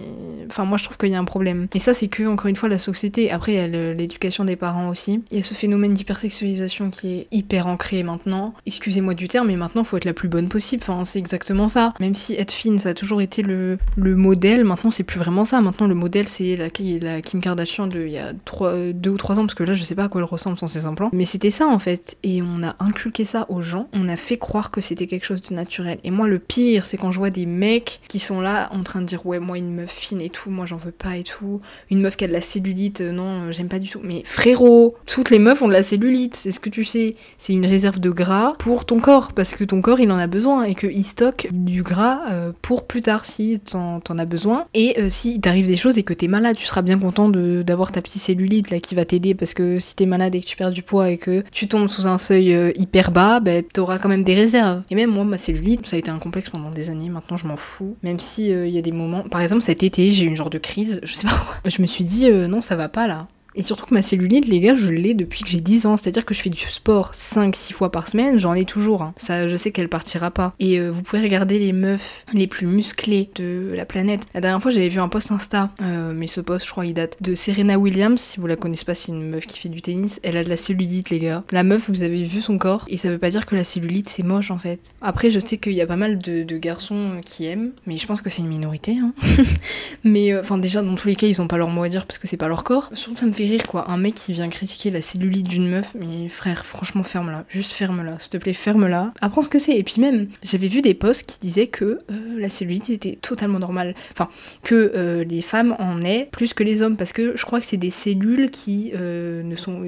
[0.50, 1.68] enfin moi je trouve qu'il y a un problème.
[1.74, 3.30] Et ça c'est que encore une fois la société.
[3.30, 5.22] Après il y a l'éducation des parents aussi.
[5.30, 8.54] Il y a ce phénomène d'hypersexualisation qui est hyper ancré maintenant.
[8.66, 10.82] Excusez-moi du terme, mais maintenant faut être la plus bonne possible.
[10.82, 11.94] Enfin c'est exactement ça.
[12.00, 15.44] Même si être fine ça a toujours été le, le modèle, maintenant c'est plus vraiment
[15.44, 15.60] ça.
[15.60, 19.40] Maintenant le modèle c'est la, Kim Kardashian de il y a 3, 2 ou 3
[19.40, 21.10] ans, parce que là je sais pas à quoi elle ressemble sans ses implants.
[21.12, 22.16] Mais c'était ça en fait.
[22.22, 23.88] Et on a inculqué ça aux gens.
[23.92, 25.98] On a fait croire que c'était quelque chose de naturel.
[26.04, 29.00] Et moi le pire c'est quand je vois des mecs qui sont là en train
[29.00, 31.60] de dire ouais moi une meuf fine et tout, moi j'en veux pas et tout.
[31.90, 34.00] Une meuf qui a de la cellulite, euh, non euh, j'aime pas du tout.
[34.02, 37.16] Mais frérot, toutes les meufs ont de la cellulite, c'est ce que tu sais.
[37.36, 40.26] C'est une réserve de gras pour ton corps, parce que ton corps il en a
[40.26, 44.66] besoin et qu'il stocke du gras euh, pour plus tard si t'en as besoin.
[44.74, 48.02] Et si t'arrive des choses et que t'es malade, tu seras bien content d'avoir ta
[48.02, 50.72] petite cellulite là qui va t'aider parce que si t'es malade et que tu perds
[50.72, 54.08] du poids et que tu tombes sous un seuil euh, hyper bas, bah, t'auras quand
[54.08, 54.82] même des réserves.
[54.90, 57.08] Et même moi, ma cellulite, ça a été un complexe pendant des années.
[57.08, 57.96] Maintenant, je m'en fous.
[58.02, 60.36] Même si euh, il y a des moments, par exemple cet été, j'ai eu une
[60.36, 61.00] genre de crise.
[61.02, 61.56] Je sais pas pourquoi.
[61.78, 63.28] Je me suis dit euh, non, ça va pas là.
[63.58, 65.96] Et surtout que ma cellulite, les gars, je l'ai depuis que j'ai 10 ans.
[65.96, 69.02] C'est-à-dire que je fais du sport 5-6 fois par semaine, j'en ai toujours.
[69.02, 69.14] Hein.
[69.16, 70.54] Ça, je sais qu'elle partira pas.
[70.60, 74.20] Et euh, vous pouvez regarder les meufs les plus musclées de la planète.
[74.32, 76.94] La dernière fois, j'avais vu un post Insta, euh, mais ce post, je crois, il
[76.94, 78.20] date de Serena Williams.
[78.20, 80.20] Si vous la connaissez pas, c'est une meuf qui fait du tennis.
[80.22, 81.42] Elle a de la cellulite, les gars.
[81.50, 82.84] La meuf, vous avez vu son corps.
[82.86, 84.94] Et ça veut pas dire que la cellulite, c'est moche, en fait.
[85.00, 88.22] Après, je sais qu'il y a pas mal de, garçons qui aiment, mais je pense
[88.22, 88.98] que c'est une minorité.
[89.02, 89.12] Hein.
[90.04, 92.06] mais, euh, enfin, déjà, dans tous les cas, ils ont pas leur mot à dire
[92.06, 92.90] parce que c'est pas leur corps.
[92.92, 93.90] Surtout, ça me fait quoi.
[93.90, 97.44] Un mec qui vient critiquer la cellulite d'une meuf, mais frère, franchement, ferme-la.
[97.48, 98.18] Juste ferme-la.
[98.18, 99.12] S'il te plaît, ferme-la.
[99.20, 99.76] Apprends ce que c'est.
[99.76, 103.58] Et puis même, j'avais vu des posts qui disaient que euh, la cellulite était totalement
[103.58, 103.94] normale.
[104.12, 104.28] Enfin,
[104.62, 106.96] que euh, les femmes en aient plus que les hommes.
[106.96, 109.42] Parce que je crois que c'est des cellules qui euh,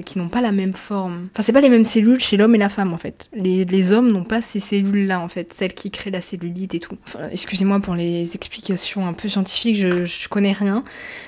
[0.05, 1.29] qui n'ont pas la même forme.
[1.33, 3.29] Enfin, c'est pas les mêmes cellules chez l'homme et la femme en fait.
[3.33, 6.79] Les, les hommes n'ont pas ces cellules-là en fait, celles qui créent la cellulite et
[6.79, 6.97] tout.
[7.07, 10.83] Enfin, excusez-moi pour les explications un peu scientifiques, je, je connais rien.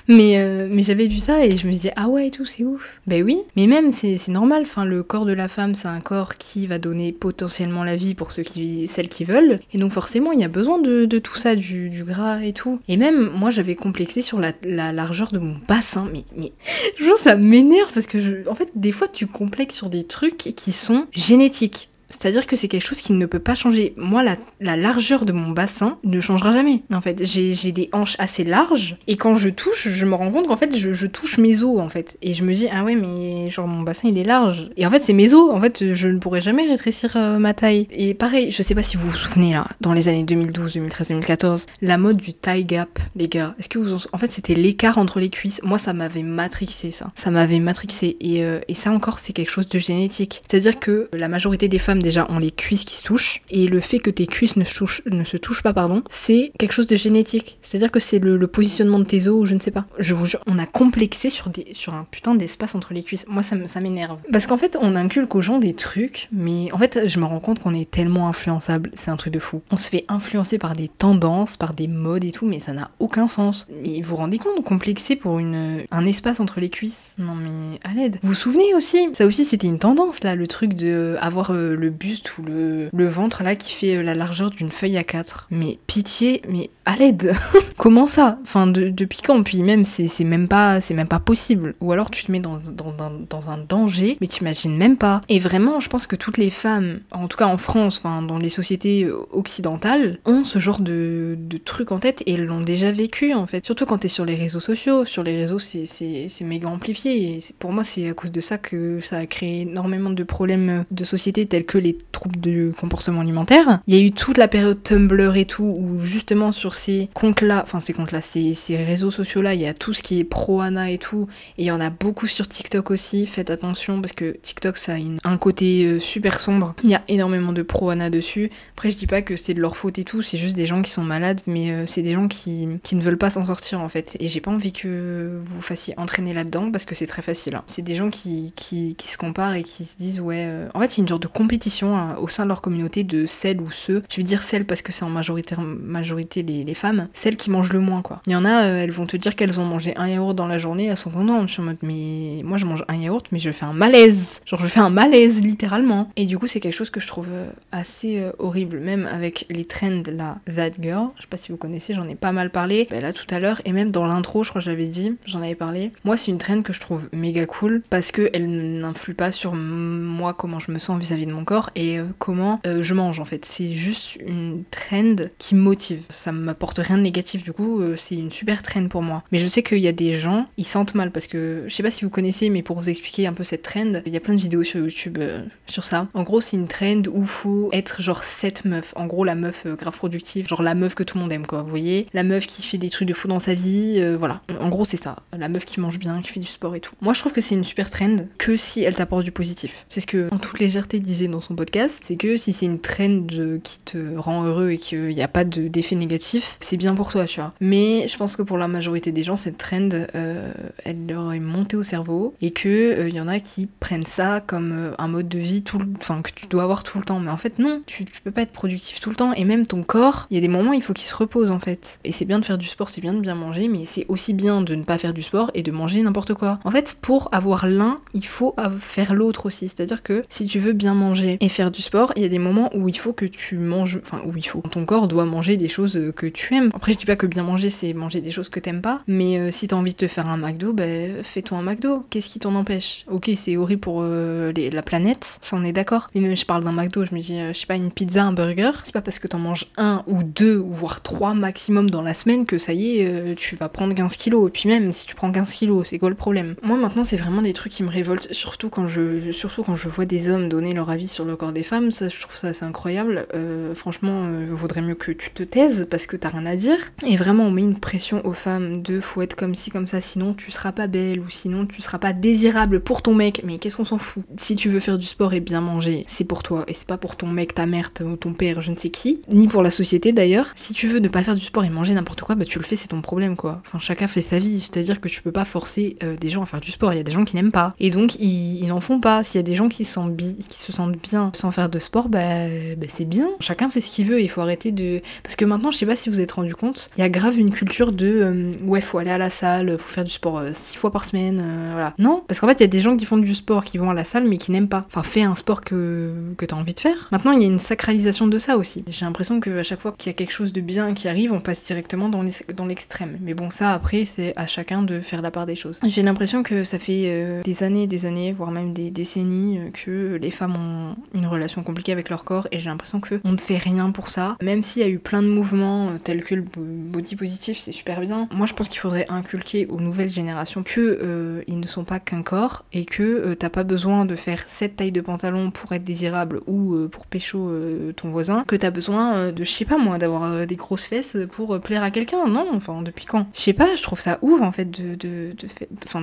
[0.08, 3.00] Mais, mais j'avais vu ça et je me disais, ah ouais et tout, c'est ouf.
[3.08, 6.36] Ben oui, mais même c'est normal, enfin le corps de la femme c'est un corps
[6.36, 10.44] qui va donner potentiellement la vie pour celles qui veulent, et donc forcément il y
[10.44, 12.80] a besoin de, tout ça, du, gras et tout.
[12.88, 16.52] Et même moi j'avais complexé sur la, largeur de mon bassin, mais, mais
[16.98, 20.72] je ça m'énerve parce que en fait des fois tu complexes sur des trucs qui
[20.72, 21.90] sont génétiques.
[22.20, 23.94] C'est-à-dire que c'est quelque chose qui ne peut pas changer.
[23.98, 26.84] Moi, la, largeur de mon bassin ne changera jamais.
[26.94, 30.48] En fait, j'ai des hanches assez larges et quand je touche, je me rends compte
[30.48, 32.18] qu'en fait, je, touche mes os en fait.
[32.22, 34.70] Et je me dis, ah ouais, mais genre mon bassin il est large.
[34.78, 35.52] Et en fait, c'est mes os.
[35.52, 37.88] En fait, je ne pourrais jamais rétrécir euh, ma taille.
[37.92, 41.08] Et pareil, je sais pas si vous vous souvenez là, dans les années 2012, 2013,
[41.10, 43.56] 2014, la mode du tie gap, les gars.
[43.60, 43.98] Est-ce que vous en...
[44.12, 45.62] En fait, c'était l'écart entre les cuisses?
[45.64, 47.12] Moi, ça m'avait matrixé ça.
[47.16, 48.18] Ça m'avait matrixé.
[48.20, 50.42] Et, euh, et ça encore, c'est quelque chose de génétique.
[50.48, 53.42] C'est-à-dire que la majorité des femmes déjà ont les cuisses qui se touchent.
[53.50, 54.66] Et le fait que tes cuisses ne,
[55.12, 57.58] ne se touchent pas, pardon, c'est quelque chose de génétique.
[57.64, 59.86] C'est-à-dire que c'est le, positionnement de tes os ou je ne sais pas.
[59.98, 63.26] Je vous jure, on a complexé sur, des, sur un putain d'espace entre les cuisses.
[63.28, 64.20] Moi, ça, ça m'énerve.
[64.32, 67.40] Parce qu'en fait, on inculque aux gens des trucs, mais en fait, je me rends
[67.40, 68.92] compte qu'on est tellement influençable.
[68.96, 69.62] C'est un truc de fou.
[69.72, 72.92] On se fait influencer par des tendances, par des modes et tout, mais ça n'a
[73.00, 73.66] aucun sens.
[73.72, 77.14] Mais vous vous rendez compte, complexer pour une, un espace entre les cuisses?
[77.18, 78.18] Non, mais à l'aide.
[78.22, 79.08] Vous vous souvenez aussi?
[79.14, 82.90] Ça aussi, c'était une tendance, là, le truc de avoir euh, le buste ou le,
[82.92, 85.48] le ventre là qui fait euh, la largeur d'une feuille à 4.
[85.52, 87.34] Mais pitié, mais à l'aide
[87.78, 88.40] Comment ça?
[88.44, 89.42] Enfin, de, depuis quand?
[89.44, 91.74] Puis même, c'est même, pas, même pas possible.
[91.82, 92.94] Ou alors tu te mets dans, dans,
[93.30, 95.22] dans, un danger, mais t'imagines même pas.
[95.30, 98.38] Et vraiment, je pense que toutes les femmes, en tout cas en France, enfin, dans
[98.38, 102.92] les sociétés euh, occidentales, ont ce genre de, de trucs en tête et l'ont déjà
[102.92, 103.66] vécu en fait.
[103.66, 105.06] Surtout quand t'es sur les réseaux sociaux.
[105.06, 107.38] Sur les réseaux, c'est méga amplifié.
[107.38, 110.86] Et pour moi, c'est à cause de ça que ça a créé énormément de problèmes
[110.92, 113.80] de société tels que les troubles de comportement alimentaire.
[113.88, 117.62] Il y a eu toute la période Tumblr et tout, où justement sur ces comptes-là,
[117.64, 120.98] enfin ces comptes-là, ces, réseaux sociaux-là, il y a tout ce qui est pro-Ana et
[120.98, 121.28] tout.
[121.58, 123.26] Et il y en a beaucoup sur TikTok aussi.
[123.26, 124.98] Faites attention parce que TikTok, ça a
[125.30, 126.76] un côté euh, super sombre.
[126.84, 128.50] Il y a énormément de pro-Ana dessus.
[128.76, 130.82] Après, je dis pas que c'est de leur faute et tout, c'est juste des gens
[130.82, 133.82] qui sont malades, mais euh, c'est des gens qui, qui ne veulent pas s'en sortir
[133.82, 134.18] en fait.
[134.20, 137.56] Et j'ai pas envie que vous fassiez entraîner là-dedans parce que c'est très facile.
[137.56, 137.64] Hein.
[137.68, 140.80] C'est des gens qui, qui, qui, se comparent et qui se disent, ouais, euh, en
[140.80, 141.63] fait, il y a une genre de compétition
[141.96, 144.82] hein, au sein de leur communauté de celles ou ceux, je vais dire celles parce
[144.82, 148.22] que c'est en majorité, majorité les, femmes, celles qui mangent le moins quoi.
[148.26, 150.58] Il y en a, elles vont te dire qu'elles ont mangé un yaourt dans la
[150.58, 151.48] journée, elles sont contentes.
[151.48, 154.42] Je suis en mode, mais moi je mange un yaourt, mais je fais un malaise.
[154.46, 156.10] Genre je fais un malaise littéralement.
[156.16, 157.28] Et du coup, c'est quelque chose que je trouve
[157.72, 161.10] assez horrible, même avec les trends là, That Girl.
[161.18, 163.40] Je sais pas si vous connaissez, j'en ai pas mal parlé bah, là tout à
[163.40, 165.92] l'heure, et même dans l'intro, je crois que j'avais dit, j'en avais parlé.
[166.04, 170.34] Moi, c'est une trend que je trouve méga cool parce qu'elle n'influe pas sur moi,
[170.34, 173.26] comment je me sens vis-à-vis de mon corps et euh, comment euh, je mange en
[173.26, 173.46] fait.
[173.46, 176.02] C'est juste une trend qui me motive.
[176.10, 179.24] Ça m'apporte rien de négatif, du coup, euh, c'est une super trend pour moi.
[179.32, 181.84] Mais je sais qu'il y a des gens, ils sentent mal parce que je sais
[181.84, 184.20] pas si vous connaissez, mais pour vous expliquer un peu cette trend, il y a
[184.20, 185.20] plein de vidéos sur YouTube
[185.68, 186.08] sur ça.
[186.14, 188.94] En gros, c'est une trend où faut être genre cette meuf.
[188.96, 191.62] En gros, la meuf grave productive, genre la meuf que tout le monde aime quoi.
[191.62, 194.42] Vous voyez, la meuf qui fait des trucs de fou dans sa vie, voilà.
[194.60, 195.18] En gros, c'est ça.
[195.38, 196.96] La meuf qui mange bien, qui fait du sport et tout.
[197.02, 199.86] Moi, je trouve que c'est une super trend que si elle t'apporte du positif.
[199.90, 202.80] C'est ce que, en toute légèreté, disait dans son podcast, c'est que si c'est une
[202.80, 203.26] trend
[203.64, 207.26] qui te rend heureux et qu'il n'y a pas d'effet négatif, c'est bien pour toi,
[207.26, 207.54] tu vois.
[207.60, 210.52] Mais je pense que pour la majorité des gens, cette trend, euh,
[210.84, 214.06] elle leur est montée au cerveau et que il euh, y en a qui prennent
[214.06, 217.04] ça comme euh, un mode de vie tout, enfin que tu dois avoir tout le
[217.04, 217.20] temps.
[217.20, 219.66] Mais en fait, non, tu, tu peux pas être productif tout le temps et même
[219.66, 222.00] ton corps, il y a des moments, il faut qu'il se repose en fait.
[222.04, 224.34] Et c'est bien de faire du sport, c'est bien de bien manger, mais c'est aussi
[224.34, 226.60] bien de ne pas faire du sport et de manger n'importe quoi.
[226.64, 229.68] En fait, pour avoir l'un, il faut faire l'autre aussi.
[229.68, 232.40] C'est-à-dire que si tu veux bien manger et faire du sport, il y a des
[232.40, 234.62] moments où il faut que tu manges, enfin où il faut.
[234.72, 236.70] Ton corps doit manger des choses que tu aimes.
[236.74, 239.38] Après, je dis pas que bien manger, c'est manger des choses que t'aimes pas, mais
[239.38, 242.04] euh, si t'as envie de te faire un McDo, ben fais-toi un McDo.
[242.10, 243.06] Qu'est-ce qui t'en empêche?
[243.10, 246.08] Ok, c'est horrible pour euh, la planète, ça on est d'accord.
[246.16, 248.24] Mais même je parle d'un McDo, je me dis, euh, je sais pas, une pizza,
[248.24, 248.72] un burger.
[248.84, 252.46] C'est pas parce que t'en manges un ou deux voire trois maximum dans la semaine
[252.46, 254.48] que ça y est, tu vas prendre 15 kilos.
[254.48, 256.56] Et puis même si tu prends 15 kilos, c'est quoi le problème?
[256.64, 259.90] Moi maintenant, c'est vraiment des trucs qui me révoltent, surtout quand je, surtout quand je
[259.90, 261.92] vois des hommes donner leur avis sur le corps des femmes.
[261.92, 263.28] Ça, je trouve ça assez incroyable.
[263.34, 266.78] Euh, franchement, euh, vaudrait mieux que tu te taises parce que t'as rien à dire.
[267.06, 270.02] Et vraiment, on met une pression aux femmes de faut être comme ci, comme ça,
[270.02, 273.42] sinon tu seras pas belle ou sinon tu seras pas désirable pour ton mec.
[273.44, 274.24] Mais qu'est-ce qu'on s'en fout?
[274.38, 276.98] Si tu veux faire du sport et bien manger, c'est pour toi et c'est pas
[276.98, 279.72] pour ton mec, ta mère ou ton père, je ne sais qui, ni pour la
[279.72, 280.52] société d'ailleurs.
[280.56, 282.66] Si tu veux ne pas faire du sport et manger n'importe quoi, bah tu le
[282.66, 283.62] fais, c'est ton problème quoi.
[283.66, 286.46] Enfin, chacun fait sa vie, c'est-à-dire que tu peux pas forcer euh, des gens à
[286.46, 286.94] faire du sport.
[286.94, 289.24] Il y a des gens qui n'aiment pas et donc ils, n'en font pas.
[289.24, 292.48] S'il y a des gens qui se sentent bien sans faire de sport, bah,
[292.78, 293.30] bah c'est bien.
[293.40, 294.22] Chacun fait ce qu'il veut.
[294.22, 296.90] Il faut arrêter de parce que maintenant, je sais pas si vous êtes rendu compte,
[296.98, 299.90] il y a grave une culture de euh, ouais, faut aller à la salle, faut
[299.90, 301.94] faire du sport euh, six fois par semaine, voilà.
[301.98, 303.90] Non, parce qu'en fait, il y a des gens qui font du sport, qui vont
[303.90, 304.86] à la salle, mais qui n'aiment pas.
[304.88, 307.10] Enfin, fais un sport que que t'as envie de faire.
[307.12, 308.84] Maintenant, il y a une sacralisation de ça aussi.
[308.88, 311.40] J'ai l'impression qu'à chaque fois qu'il y a quelque chose de bien qui arrive, on
[311.40, 313.18] passe directement dans l'extrême.
[313.22, 315.80] Mais bon, ça après, c'est à chacun de faire la part des choses.
[315.86, 319.70] J'ai l'impression que ça fait euh, des années, des années, voire même des décennies, euh,
[319.72, 323.32] que les femmes ont une relation compliquée avec leur corps et j'ai l'impression que on
[323.32, 324.38] ne fait rien pour ça.
[324.42, 327.72] Même s'il y a eu plein de mouvements euh, tels que le body positif, c'est
[327.72, 328.28] super bien.
[328.32, 332.22] Moi, je pense qu'il faudrait inculquer aux nouvelles générations que ils ne sont pas qu'un
[332.22, 336.42] corps et que t'as pas besoin de faire cette taille de pantalon pour être désirable
[336.48, 337.52] ou pour pécho
[337.96, 341.60] ton voisin, que t'as besoin de, je sais pas moi, d'avoir des grosses fesses pour
[341.60, 342.28] plaire à quelqu'un.
[342.28, 343.28] Non, enfin, depuis quand?
[343.34, 345.36] Je sais pas, je trouve ça ouf en fait de,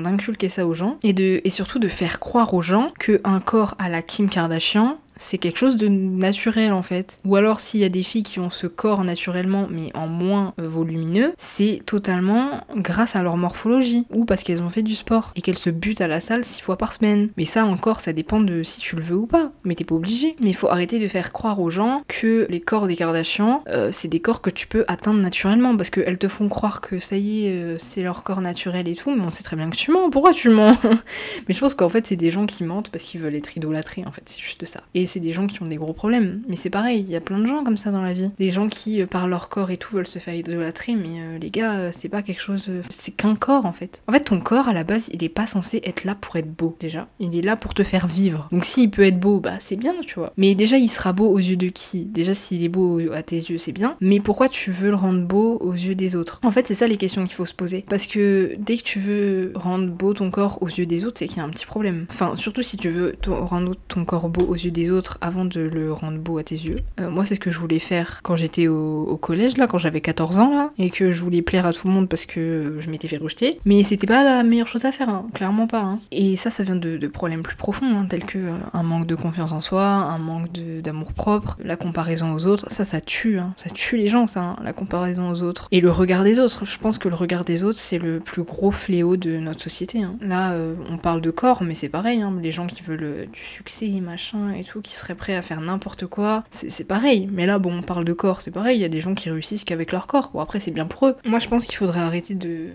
[0.03, 4.03] d'inculquer ça aux gens et, surtout de faire croire aux gens qu'un corps à la
[4.03, 7.19] Kim Kardashian, patients c'est quelque chose de naturel en fait.
[7.25, 10.55] Ou alors s'il y a des filles qui ont ce corps naturellement mais en moins
[10.59, 15.33] euh, volumineux, c'est totalement grâce à leur morphologie ou parce qu'elles ont fait du sport
[15.37, 17.29] et qu'elles se butent à la salle six fois par semaine.
[17.37, 19.53] Mais ça encore, ça dépend de si tu le veux ou pas.
[19.65, 20.37] Mais t'es pas obligé.
[20.41, 23.91] Mais il faut arrêter de faire croire aux gens que les corps des Kardashians, euh,
[23.93, 27.17] c'est des corps que tu peux atteindre naturellement parce qu'elles te font croire que ça
[27.17, 29.15] y est, euh, c'est leur corps naturel et tout.
[29.15, 30.09] Mais on sait très bien que tu mens.
[30.11, 30.77] Pourquoi tu mens?
[31.49, 34.05] Mais je pense qu'en fait c'est des gens qui mentent parce qu'ils veulent être idolâtrés
[34.07, 34.23] en fait.
[34.25, 34.83] C'est juste ça.
[35.11, 36.43] C'est des gens qui ont des gros problèmes.
[36.49, 38.31] Mais c'est pareil, il y a plein de gens comme ça dans la vie.
[38.39, 41.39] Des gens qui, euh, par leur corps et tout, veulent se faire idolâtrer, mais euh,
[41.39, 42.71] les gars, euh, c'est pas quelque chose.
[42.89, 44.03] c'est qu'un corps en fait.
[44.07, 46.51] En fait, ton corps, à la base, il est pas censé être là pour être
[46.51, 47.09] beau, déjà.
[47.19, 48.49] Il est là pour te faire vivre.
[48.53, 50.33] Donc s'il peut être beau, bah c'est bien, tu vois.
[50.37, 52.05] Mais déjà, il sera beau aux yeux de qui?
[52.05, 53.97] Déjà, s'il est beau à tes yeux, c'est bien.
[54.01, 56.41] Mais pourquoi tu veux le rendre beau aux yeux des autres?
[56.45, 57.85] En fait, c'est ça les questions qu'il faut se poser.
[57.89, 61.29] Parce que dès que tu veux rendre beau ton corps aux yeux des autres, c'est
[61.29, 62.07] qu'il y a un petit problème.
[62.11, 64.90] Enfin, surtout si tu veux rendre ton corps beau aux yeux des autres
[65.21, 66.77] avant de le rendre beau à tes yeux.
[67.01, 70.01] Euh, moi, c'est ce que je voulais faire quand j'étais au, collège, là, quand j'avais
[70.01, 72.91] 14 ans, là, et que je voulais plaire à tout le monde parce que je
[72.91, 73.61] m'étais fait rejeter.
[73.65, 75.83] Mais c'était pas la meilleure chose à faire, hein, clairement pas.
[75.83, 76.01] Hein.
[76.11, 79.15] Et ça, ça vient de, problèmes plus profonds, hein, tels que euh, un manque de
[79.15, 82.67] confiance en soi, un manque d'amour propre, la comparaison aux autres.
[82.69, 85.69] Ça, ça tue, ça tue les gens, ça, la comparaison aux autres.
[85.71, 86.65] Et le regard des autres.
[86.65, 90.03] Je pense que le regard des autres, c'est le plus gros fléau de notre société.
[90.21, 93.89] Là, euh, on parle de corps, mais c'est pareil, les gens qui veulent du succès,
[94.01, 96.45] machin et tout, qui seraient prêts à faire n'importe quoi.
[96.51, 97.29] C'est pareil.
[97.33, 98.79] Mais là, bon, on parle de corps, c'est pareil.
[98.79, 100.31] Il y a des gens qui réussissent qu'avec leur corps.
[100.33, 101.17] Bon, après, c'est bien pour eux.
[101.25, 102.71] Moi, je pense qu'il faudrait arrêter de.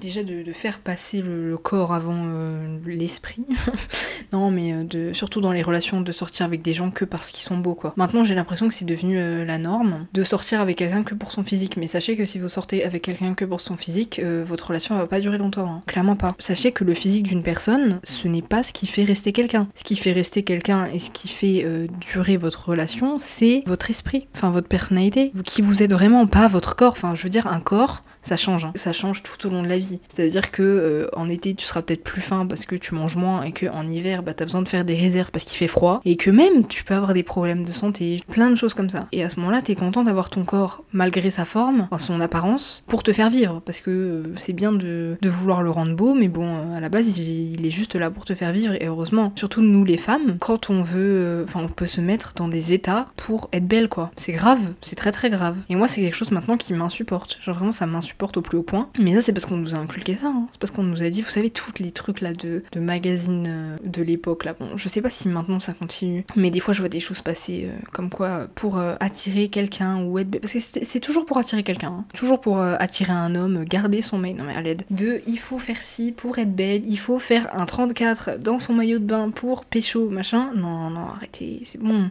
[0.00, 3.44] Déjà, de, faire passer le, corps avant euh, l'esprit.
[4.32, 7.30] non, mais euh, de, surtout dans les relations, de sortir avec des gens que parce
[7.30, 7.92] qu'ils sont beaux, quoi.
[7.96, 11.30] Maintenant, j'ai l'impression que c'est devenu euh, la norme de sortir avec quelqu'un que pour
[11.30, 11.76] son physique.
[11.76, 15.06] Mais sachez que si vous sortez avec quelqu'un que pour son physique, votre relation va
[15.06, 15.68] pas durer longtemps.
[15.68, 15.82] Hein.
[15.86, 16.34] Clairement pas.
[16.38, 19.68] Sachez que le physique d'une personne, ce n'est pas ce qui fait rester quelqu'un.
[19.74, 21.66] Ce qui fait rester quelqu'un et ce qui fait
[22.00, 26.76] durer votre relation, c'est votre esprit, enfin votre personnalité, qui vous êtes vraiment pas votre
[26.76, 26.92] corps.
[26.92, 28.64] Enfin, je veux dire, un corps, ça change.
[28.64, 28.72] Hein.
[28.74, 30.00] Ça change tout au long de la vie.
[30.08, 33.42] C'est-à-dire que euh, en été, tu seras peut-être plus fin parce que tu manges moins
[33.42, 36.00] et que en hiver, bah, t'as besoin de faire des réserves parce qu'il fait froid
[36.04, 39.06] et que même tu peux avoir des problèmes de santé, plein de choses comme ça.
[39.12, 42.84] Et à ce moment-là, t'es content d'avoir ton corps malgré sa forme, enfin son apparence,
[42.88, 46.28] pour te faire vivre parce que euh, c'est bien de, vouloir le rendre beau, mais
[46.28, 49.32] bon, euh, à la base, il, est juste là pour te faire vivre et heureusement.
[49.36, 53.06] Surtout nous les femmes, quand on veut, enfin, on peut se mettre dans des états
[53.16, 54.10] pour être belle quoi.
[54.16, 55.56] C'est grave, c'est très très grave.
[55.68, 57.38] Et moi, c'est quelque chose maintenant qui m'insupporte.
[57.40, 58.88] Genre vraiment, ça m'insupporte porte au plus haut point.
[59.00, 60.28] Mais ça, c'est parce qu'on nous a inculqué ça.
[60.28, 60.46] Hein.
[60.52, 63.46] C'est parce qu'on nous a dit, vous savez, tous les trucs là de, de magazines
[63.48, 64.54] euh, de l'époque là.
[64.58, 67.22] Bon, je sais pas si maintenant ça continue, mais des fois je vois des choses
[67.22, 70.30] passer euh, comme quoi pour euh, attirer quelqu'un ou être.
[70.40, 71.88] Parce que c'est toujours pour attirer quelqu'un.
[71.88, 72.04] Hein.
[72.14, 74.36] Toujours pour attirer un homme, garder son mec.
[74.36, 74.84] Non mais à l'aide.
[74.90, 78.74] De, il faut faire ci pour être belle, il faut faire un 34 dans son
[78.74, 80.50] maillot de bain pour pécho, machin.
[80.54, 82.10] Non, non, arrêtez, c'est bon.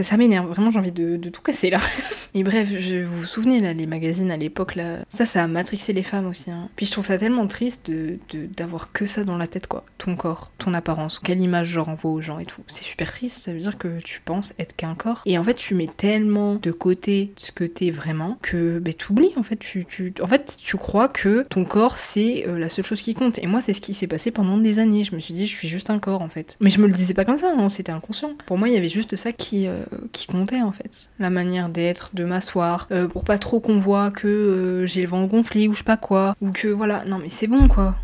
[0.00, 1.78] ça m'énerve, vraiment j'ai envie de, de, tout casser là.
[2.34, 5.46] Et bref, je, vous vous souvenez là, les magazines à l'époque là, ça, ça a
[5.46, 6.50] matrixé les femmes aussi.
[6.50, 6.68] Hein.
[6.86, 8.18] Je trouve ça tellement triste de,
[8.56, 9.84] d'avoir que ça dans la tête, quoi.
[9.98, 12.62] Ton corps, ton apparence, quelle image je renvoie aux gens et tout.
[12.66, 15.22] C'est super triste, ça veut dire que tu penses être qu'un corps.
[15.26, 19.32] Et en fait, tu mets tellement de côté ce que t'es vraiment que bah, t'oublies,
[19.36, 19.56] en fait.
[19.56, 23.14] Tu, tu, en fait, tu crois que ton corps, c'est euh, la seule chose qui
[23.14, 23.38] compte.
[23.38, 25.04] Et moi, c'est ce qui s'est passé pendant des années.
[25.04, 26.56] Je me suis dit, je suis juste un corps, en fait.
[26.60, 28.32] Mais je me le disais pas comme ça, non, c'était inconscient.
[28.46, 31.10] Pour moi, il y avait juste ça qui, euh, qui comptait, en fait.
[31.18, 35.24] La manière d'être, de m'asseoir, euh, pour pas trop qu'on voit que j'ai le vent
[35.24, 37.96] gonflé ou je sais pas quoi, ou que voilà, non mais c'est bon quoi.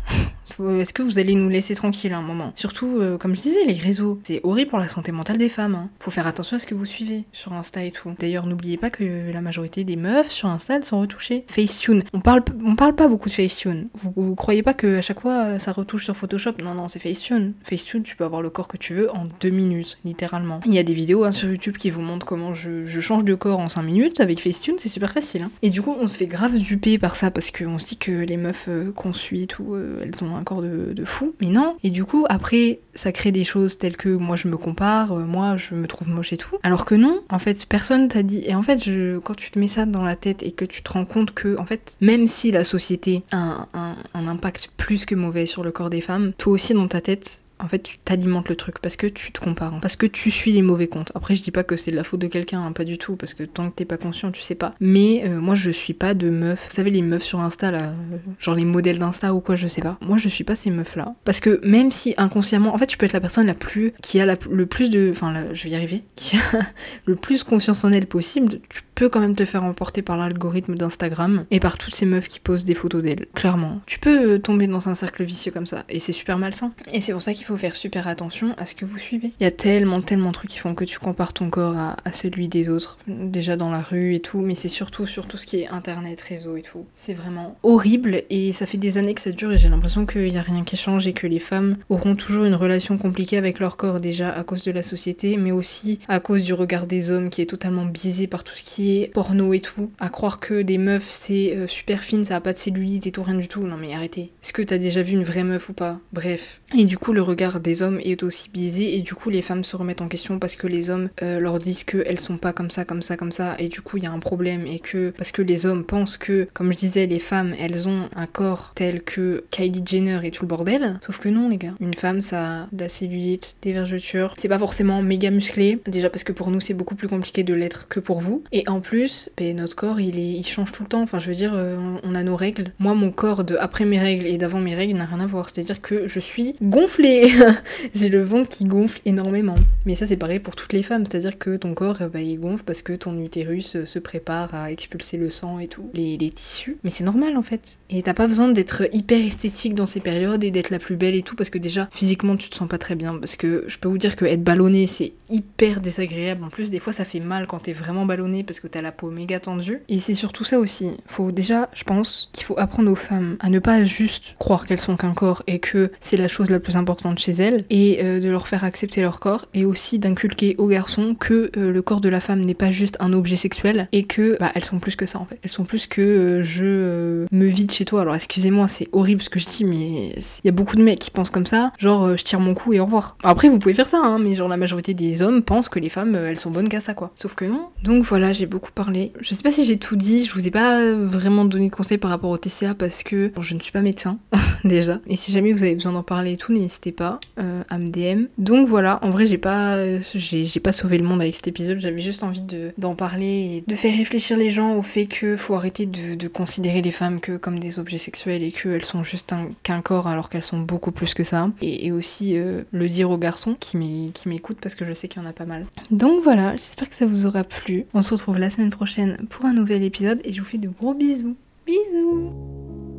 [0.49, 2.51] Est-ce que vous allez nous laisser tranquille un moment?
[2.55, 5.75] Surtout, euh, comme je disais, les réseaux, c'est horrible pour la santé mentale des femmes.
[5.75, 5.89] Hein.
[5.99, 8.13] Faut faire attention à ce que vous suivez sur Insta et tout.
[8.19, 11.45] D'ailleurs, n'oubliez pas que la majorité des meufs sur Insta, elles sont retouchées.
[11.47, 13.87] Facetune, on parle, on parle pas beaucoup de Facetune.
[13.95, 16.53] Vous, vous croyez pas que à chaque fois euh, ça retouche sur Photoshop?
[16.61, 17.53] Non, non, c'est Facetune.
[17.63, 20.59] Facetune, tu peux avoir le corps que tu veux en deux minutes, littéralement.
[20.65, 23.35] Il y a des vidéos hein, sur YouTube qui vous montrent comment je, change de
[23.35, 25.43] corps en cinq minutes avec Facetune, c'est super facile.
[25.43, 25.51] Hein.
[25.61, 28.11] Et du coup, on se fait grave duper par ça parce qu'on se dit que
[28.11, 31.35] les meufs euh, qu'on suit et tout, elles ont un corps de, fou.
[31.41, 31.75] Mais non.
[31.83, 35.25] Et du coup, après, ça crée des choses telles que moi je me compare, euh,
[35.25, 36.57] moi je me trouve moche et tout.
[36.63, 38.43] Alors que non, en fait, personne t'a dit.
[38.45, 40.81] Et en fait, je, quand tu te mets ça dans la tête et que tu
[40.81, 45.05] te rends compte que, en fait, même si la société a un, un impact plus
[45.05, 47.97] que mauvais sur le corps des femmes, toi aussi dans ta tête, en fait, tu
[47.97, 51.11] t'alimentes le truc parce que tu te compares, parce que tu suis les mauvais comptes.
[51.15, 53.15] Après, je dis pas que c'est de la faute de quelqu'un, hein, pas du tout,
[53.15, 54.73] parce que tant que t'es pas conscient, tu sais pas.
[54.81, 56.67] Mais euh, moi, je suis pas de meuf.
[56.69, 59.67] Vous savez, les meufs sur Insta, là, euh, genre les modèles d'Insta ou quoi, je
[59.67, 59.97] sais pas.
[60.01, 61.15] Moi, je suis pas ces meufs-là.
[61.23, 63.93] Parce que même si inconsciemment, en fait, tu peux être la personne la plus.
[64.01, 65.09] qui a le plus de.
[65.11, 66.03] Enfin, je vais y arriver.
[66.15, 66.59] Qui a
[67.05, 68.59] le plus confiance en elle possible,
[68.93, 72.39] peux quand même te faire emporter par l'algorithme d'Instagram et par toutes ces meufs qui
[72.39, 73.81] posent des photos d'elle, clairement.
[73.85, 76.71] Tu peux euh, tomber dans un cercle vicieux comme ça, et c'est super malsain.
[76.91, 79.31] Et c'est pour ça qu'il faut faire super attention à ce que vous suivez.
[79.39, 82.11] Il y a tellement, tellement de trucs qui font que tu compares ton corps à,
[82.11, 85.47] celui des autres, déjà dans la rue et tout, mais c'est surtout sur tout ce
[85.47, 86.85] qui est internet, réseau et tout.
[86.93, 90.25] C'est vraiment horrible, et ça fait des années que ça dure, et j'ai l'impression qu'il
[90.25, 93.59] n'y a rien qui change, et que les femmes auront toujours une relation compliquée avec
[93.59, 97.11] leur corps, déjà à cause de la société, mais aussi à cause du regard des
[97.11, 98.82] hommes qui est totalement biaisé par tout ce qui
[99.13, 102.53] porno et tout, à croire que des meufs c'est euh, super fine, ça a pas
[102.53, 103.63] de cellulite et tout, rien du tout.
[103.63, 104.31] Non mais arrêtez.
[104.43, 105.99] Est-ce que t'as déjà vu une vraie meuf ou pas?
[106.11, 106.61] Bref.
[106.77, 109.63] Et du coup, le regard des hommes est aussi biaisé et du coup, les femmes
[109.63, 112.71] se remettent en question parce que les hommes euh, leur disent qu'elles sont pas comme
[112.71, 115.11] ça, comme ça, comme ça, et du coup, il y a un problème et que
[115.17, 118.73] parce que les hommes pensent que, comme je disais, les femmes elles ont un corps
[118.75, 120.99] tel que Kylie Jenner et tout le bordel.
[121.05, 121.75] Sauf que non, les gars.
[121.79, 124.33] Une femme, ça a de la cellulite, des vergetures.
[124.37, 125.79] C'est pas forcément méga musclé.
[125.87, 128.43] Déjà parce que pour nous, c'est beaucoup plus compliqué de l'être que pour vous.
[128.51, 131.01] Et en plus, ben, notre corps, il, est, il change tout le temps.
[131.01, 132.71] Enfin, je veux dire, euh, on a nos règles.
[132.79, 135.49] Moi, mon corps de après mes règles et d'avant mes règles n'a rien à voir.
[135.49, 137.31] C'est-à-dire que je suis gonflée.
[137.93, 139.55] J'ai le ventre qui gonfle énormément.
[139.85, 141.05] Mais ça, c'est pareil pour toutes les femmes.
[141.05, 144.71] C'est-à-dire que ton corps, bah, il gonfle parce que ton utérus euh, se prépare à
[144.71, 146.77] expulser le sang et tout, les, les tissus.
[146.83, 147.79] Mais c'est normal en fait.
[147.89, 151.15] Et t'as pas besoin d'être hyper esthétique dans ces périodes et d'être la plus belle
[151.15, 153.15] et tout parce que déjà, physiquement, tu te sens pas très bien.
[153.17, 156.43] Parce que je peux vous dire que être ballonné, c'est hyper désagréable.
[156.43, 158.91] En plus, des fois, ça fait mal quand t'es vraiment ballonné parce que t'as la
[158.91, 159.81] peau méga tendue.
[159.89, 160.91] Et c'est surtout ça aussi.
[161.05, 164.79] Faut déjà, je pense, qu'il faut apprendre aux femmes à ne pas juste croire qu'elles
[164.79, 168.19] sont qu'un corps et que c'est la chose la plus importante chez elles, et euh,
[168.19, 172.01] de leur faire accepter leur corps, et aussi d'inculquer aux garçons que euh, le corps
[172.01, 174.95] de la femme n'est pas juste un objet sexuel et que bah, elles sont plus
[174.95, 175.39] que ça en fait.
[175.43, 178.01] Elles sont plus que euh, je me vide chez toi.
[178.01, 180.99] Alors excusez-moi, c'est horrible ce que je dis, mais il y a beaucoup de mecs
[180.99, 183.17] qui pensent comme ça, genre je tire mon cou et au revoir.
[183.23, 185.89] Après vous pouvez faire ça, hein, mais genre la majorité des hommes pensent que les
[185.89, 187.11] femmes elles sont bonnes qu'à ça quoi.
[187.15, 187.67] Sauf que non.
[187.83, 189.11] Donc voilà, j'ai beaucoup parlé.
[189.19, 191.97] Je sais pas si j'ai tout dit, je vous ai pas vraiment donné de conseils
[191.97, 194.19] par rapport au TCA parce que je ne suis pas médecin
[194.63, 194.99] déjà.
[195.07, 197.89] Et si jamais vous avez besoin d'en parler et tout, n'hésitez pas euh, à me
[197.89, 198.25] DM.
[198.37, 202.01] Donc voilà, en vrai j'ai pas j'ai pas sauvé le monde avec cet épisode, j'avais
[202.01, 202.43] juste envie
[202.77, 203.25] d'en parler
[203.57, 207.19] et de faire réfléchir les gens au fait que faut arrêter de, considérer les femmes
[207.19, 209.33] que comme des objets sexuels et qu'elles sont juste
[209.63, 211.49] qu'un corps alors qu'elles sont beaucoup plus que ça.
[211.61, 215.25] Et, aussi euh, le dire aux garçons qui m'écoutent parce que je sais qu'il y
[215.25, 215.65] en a pas mal.
[215.91, 217.85] Donc voilà, j'espère que ça vous aura plu.
[217.93, 220.67] On se retrouve la semaine prochaine pour un nouvel épisode et je vous fais de
[220.67, 221.37] gros bisous.
[221.65, 222.92] Bisous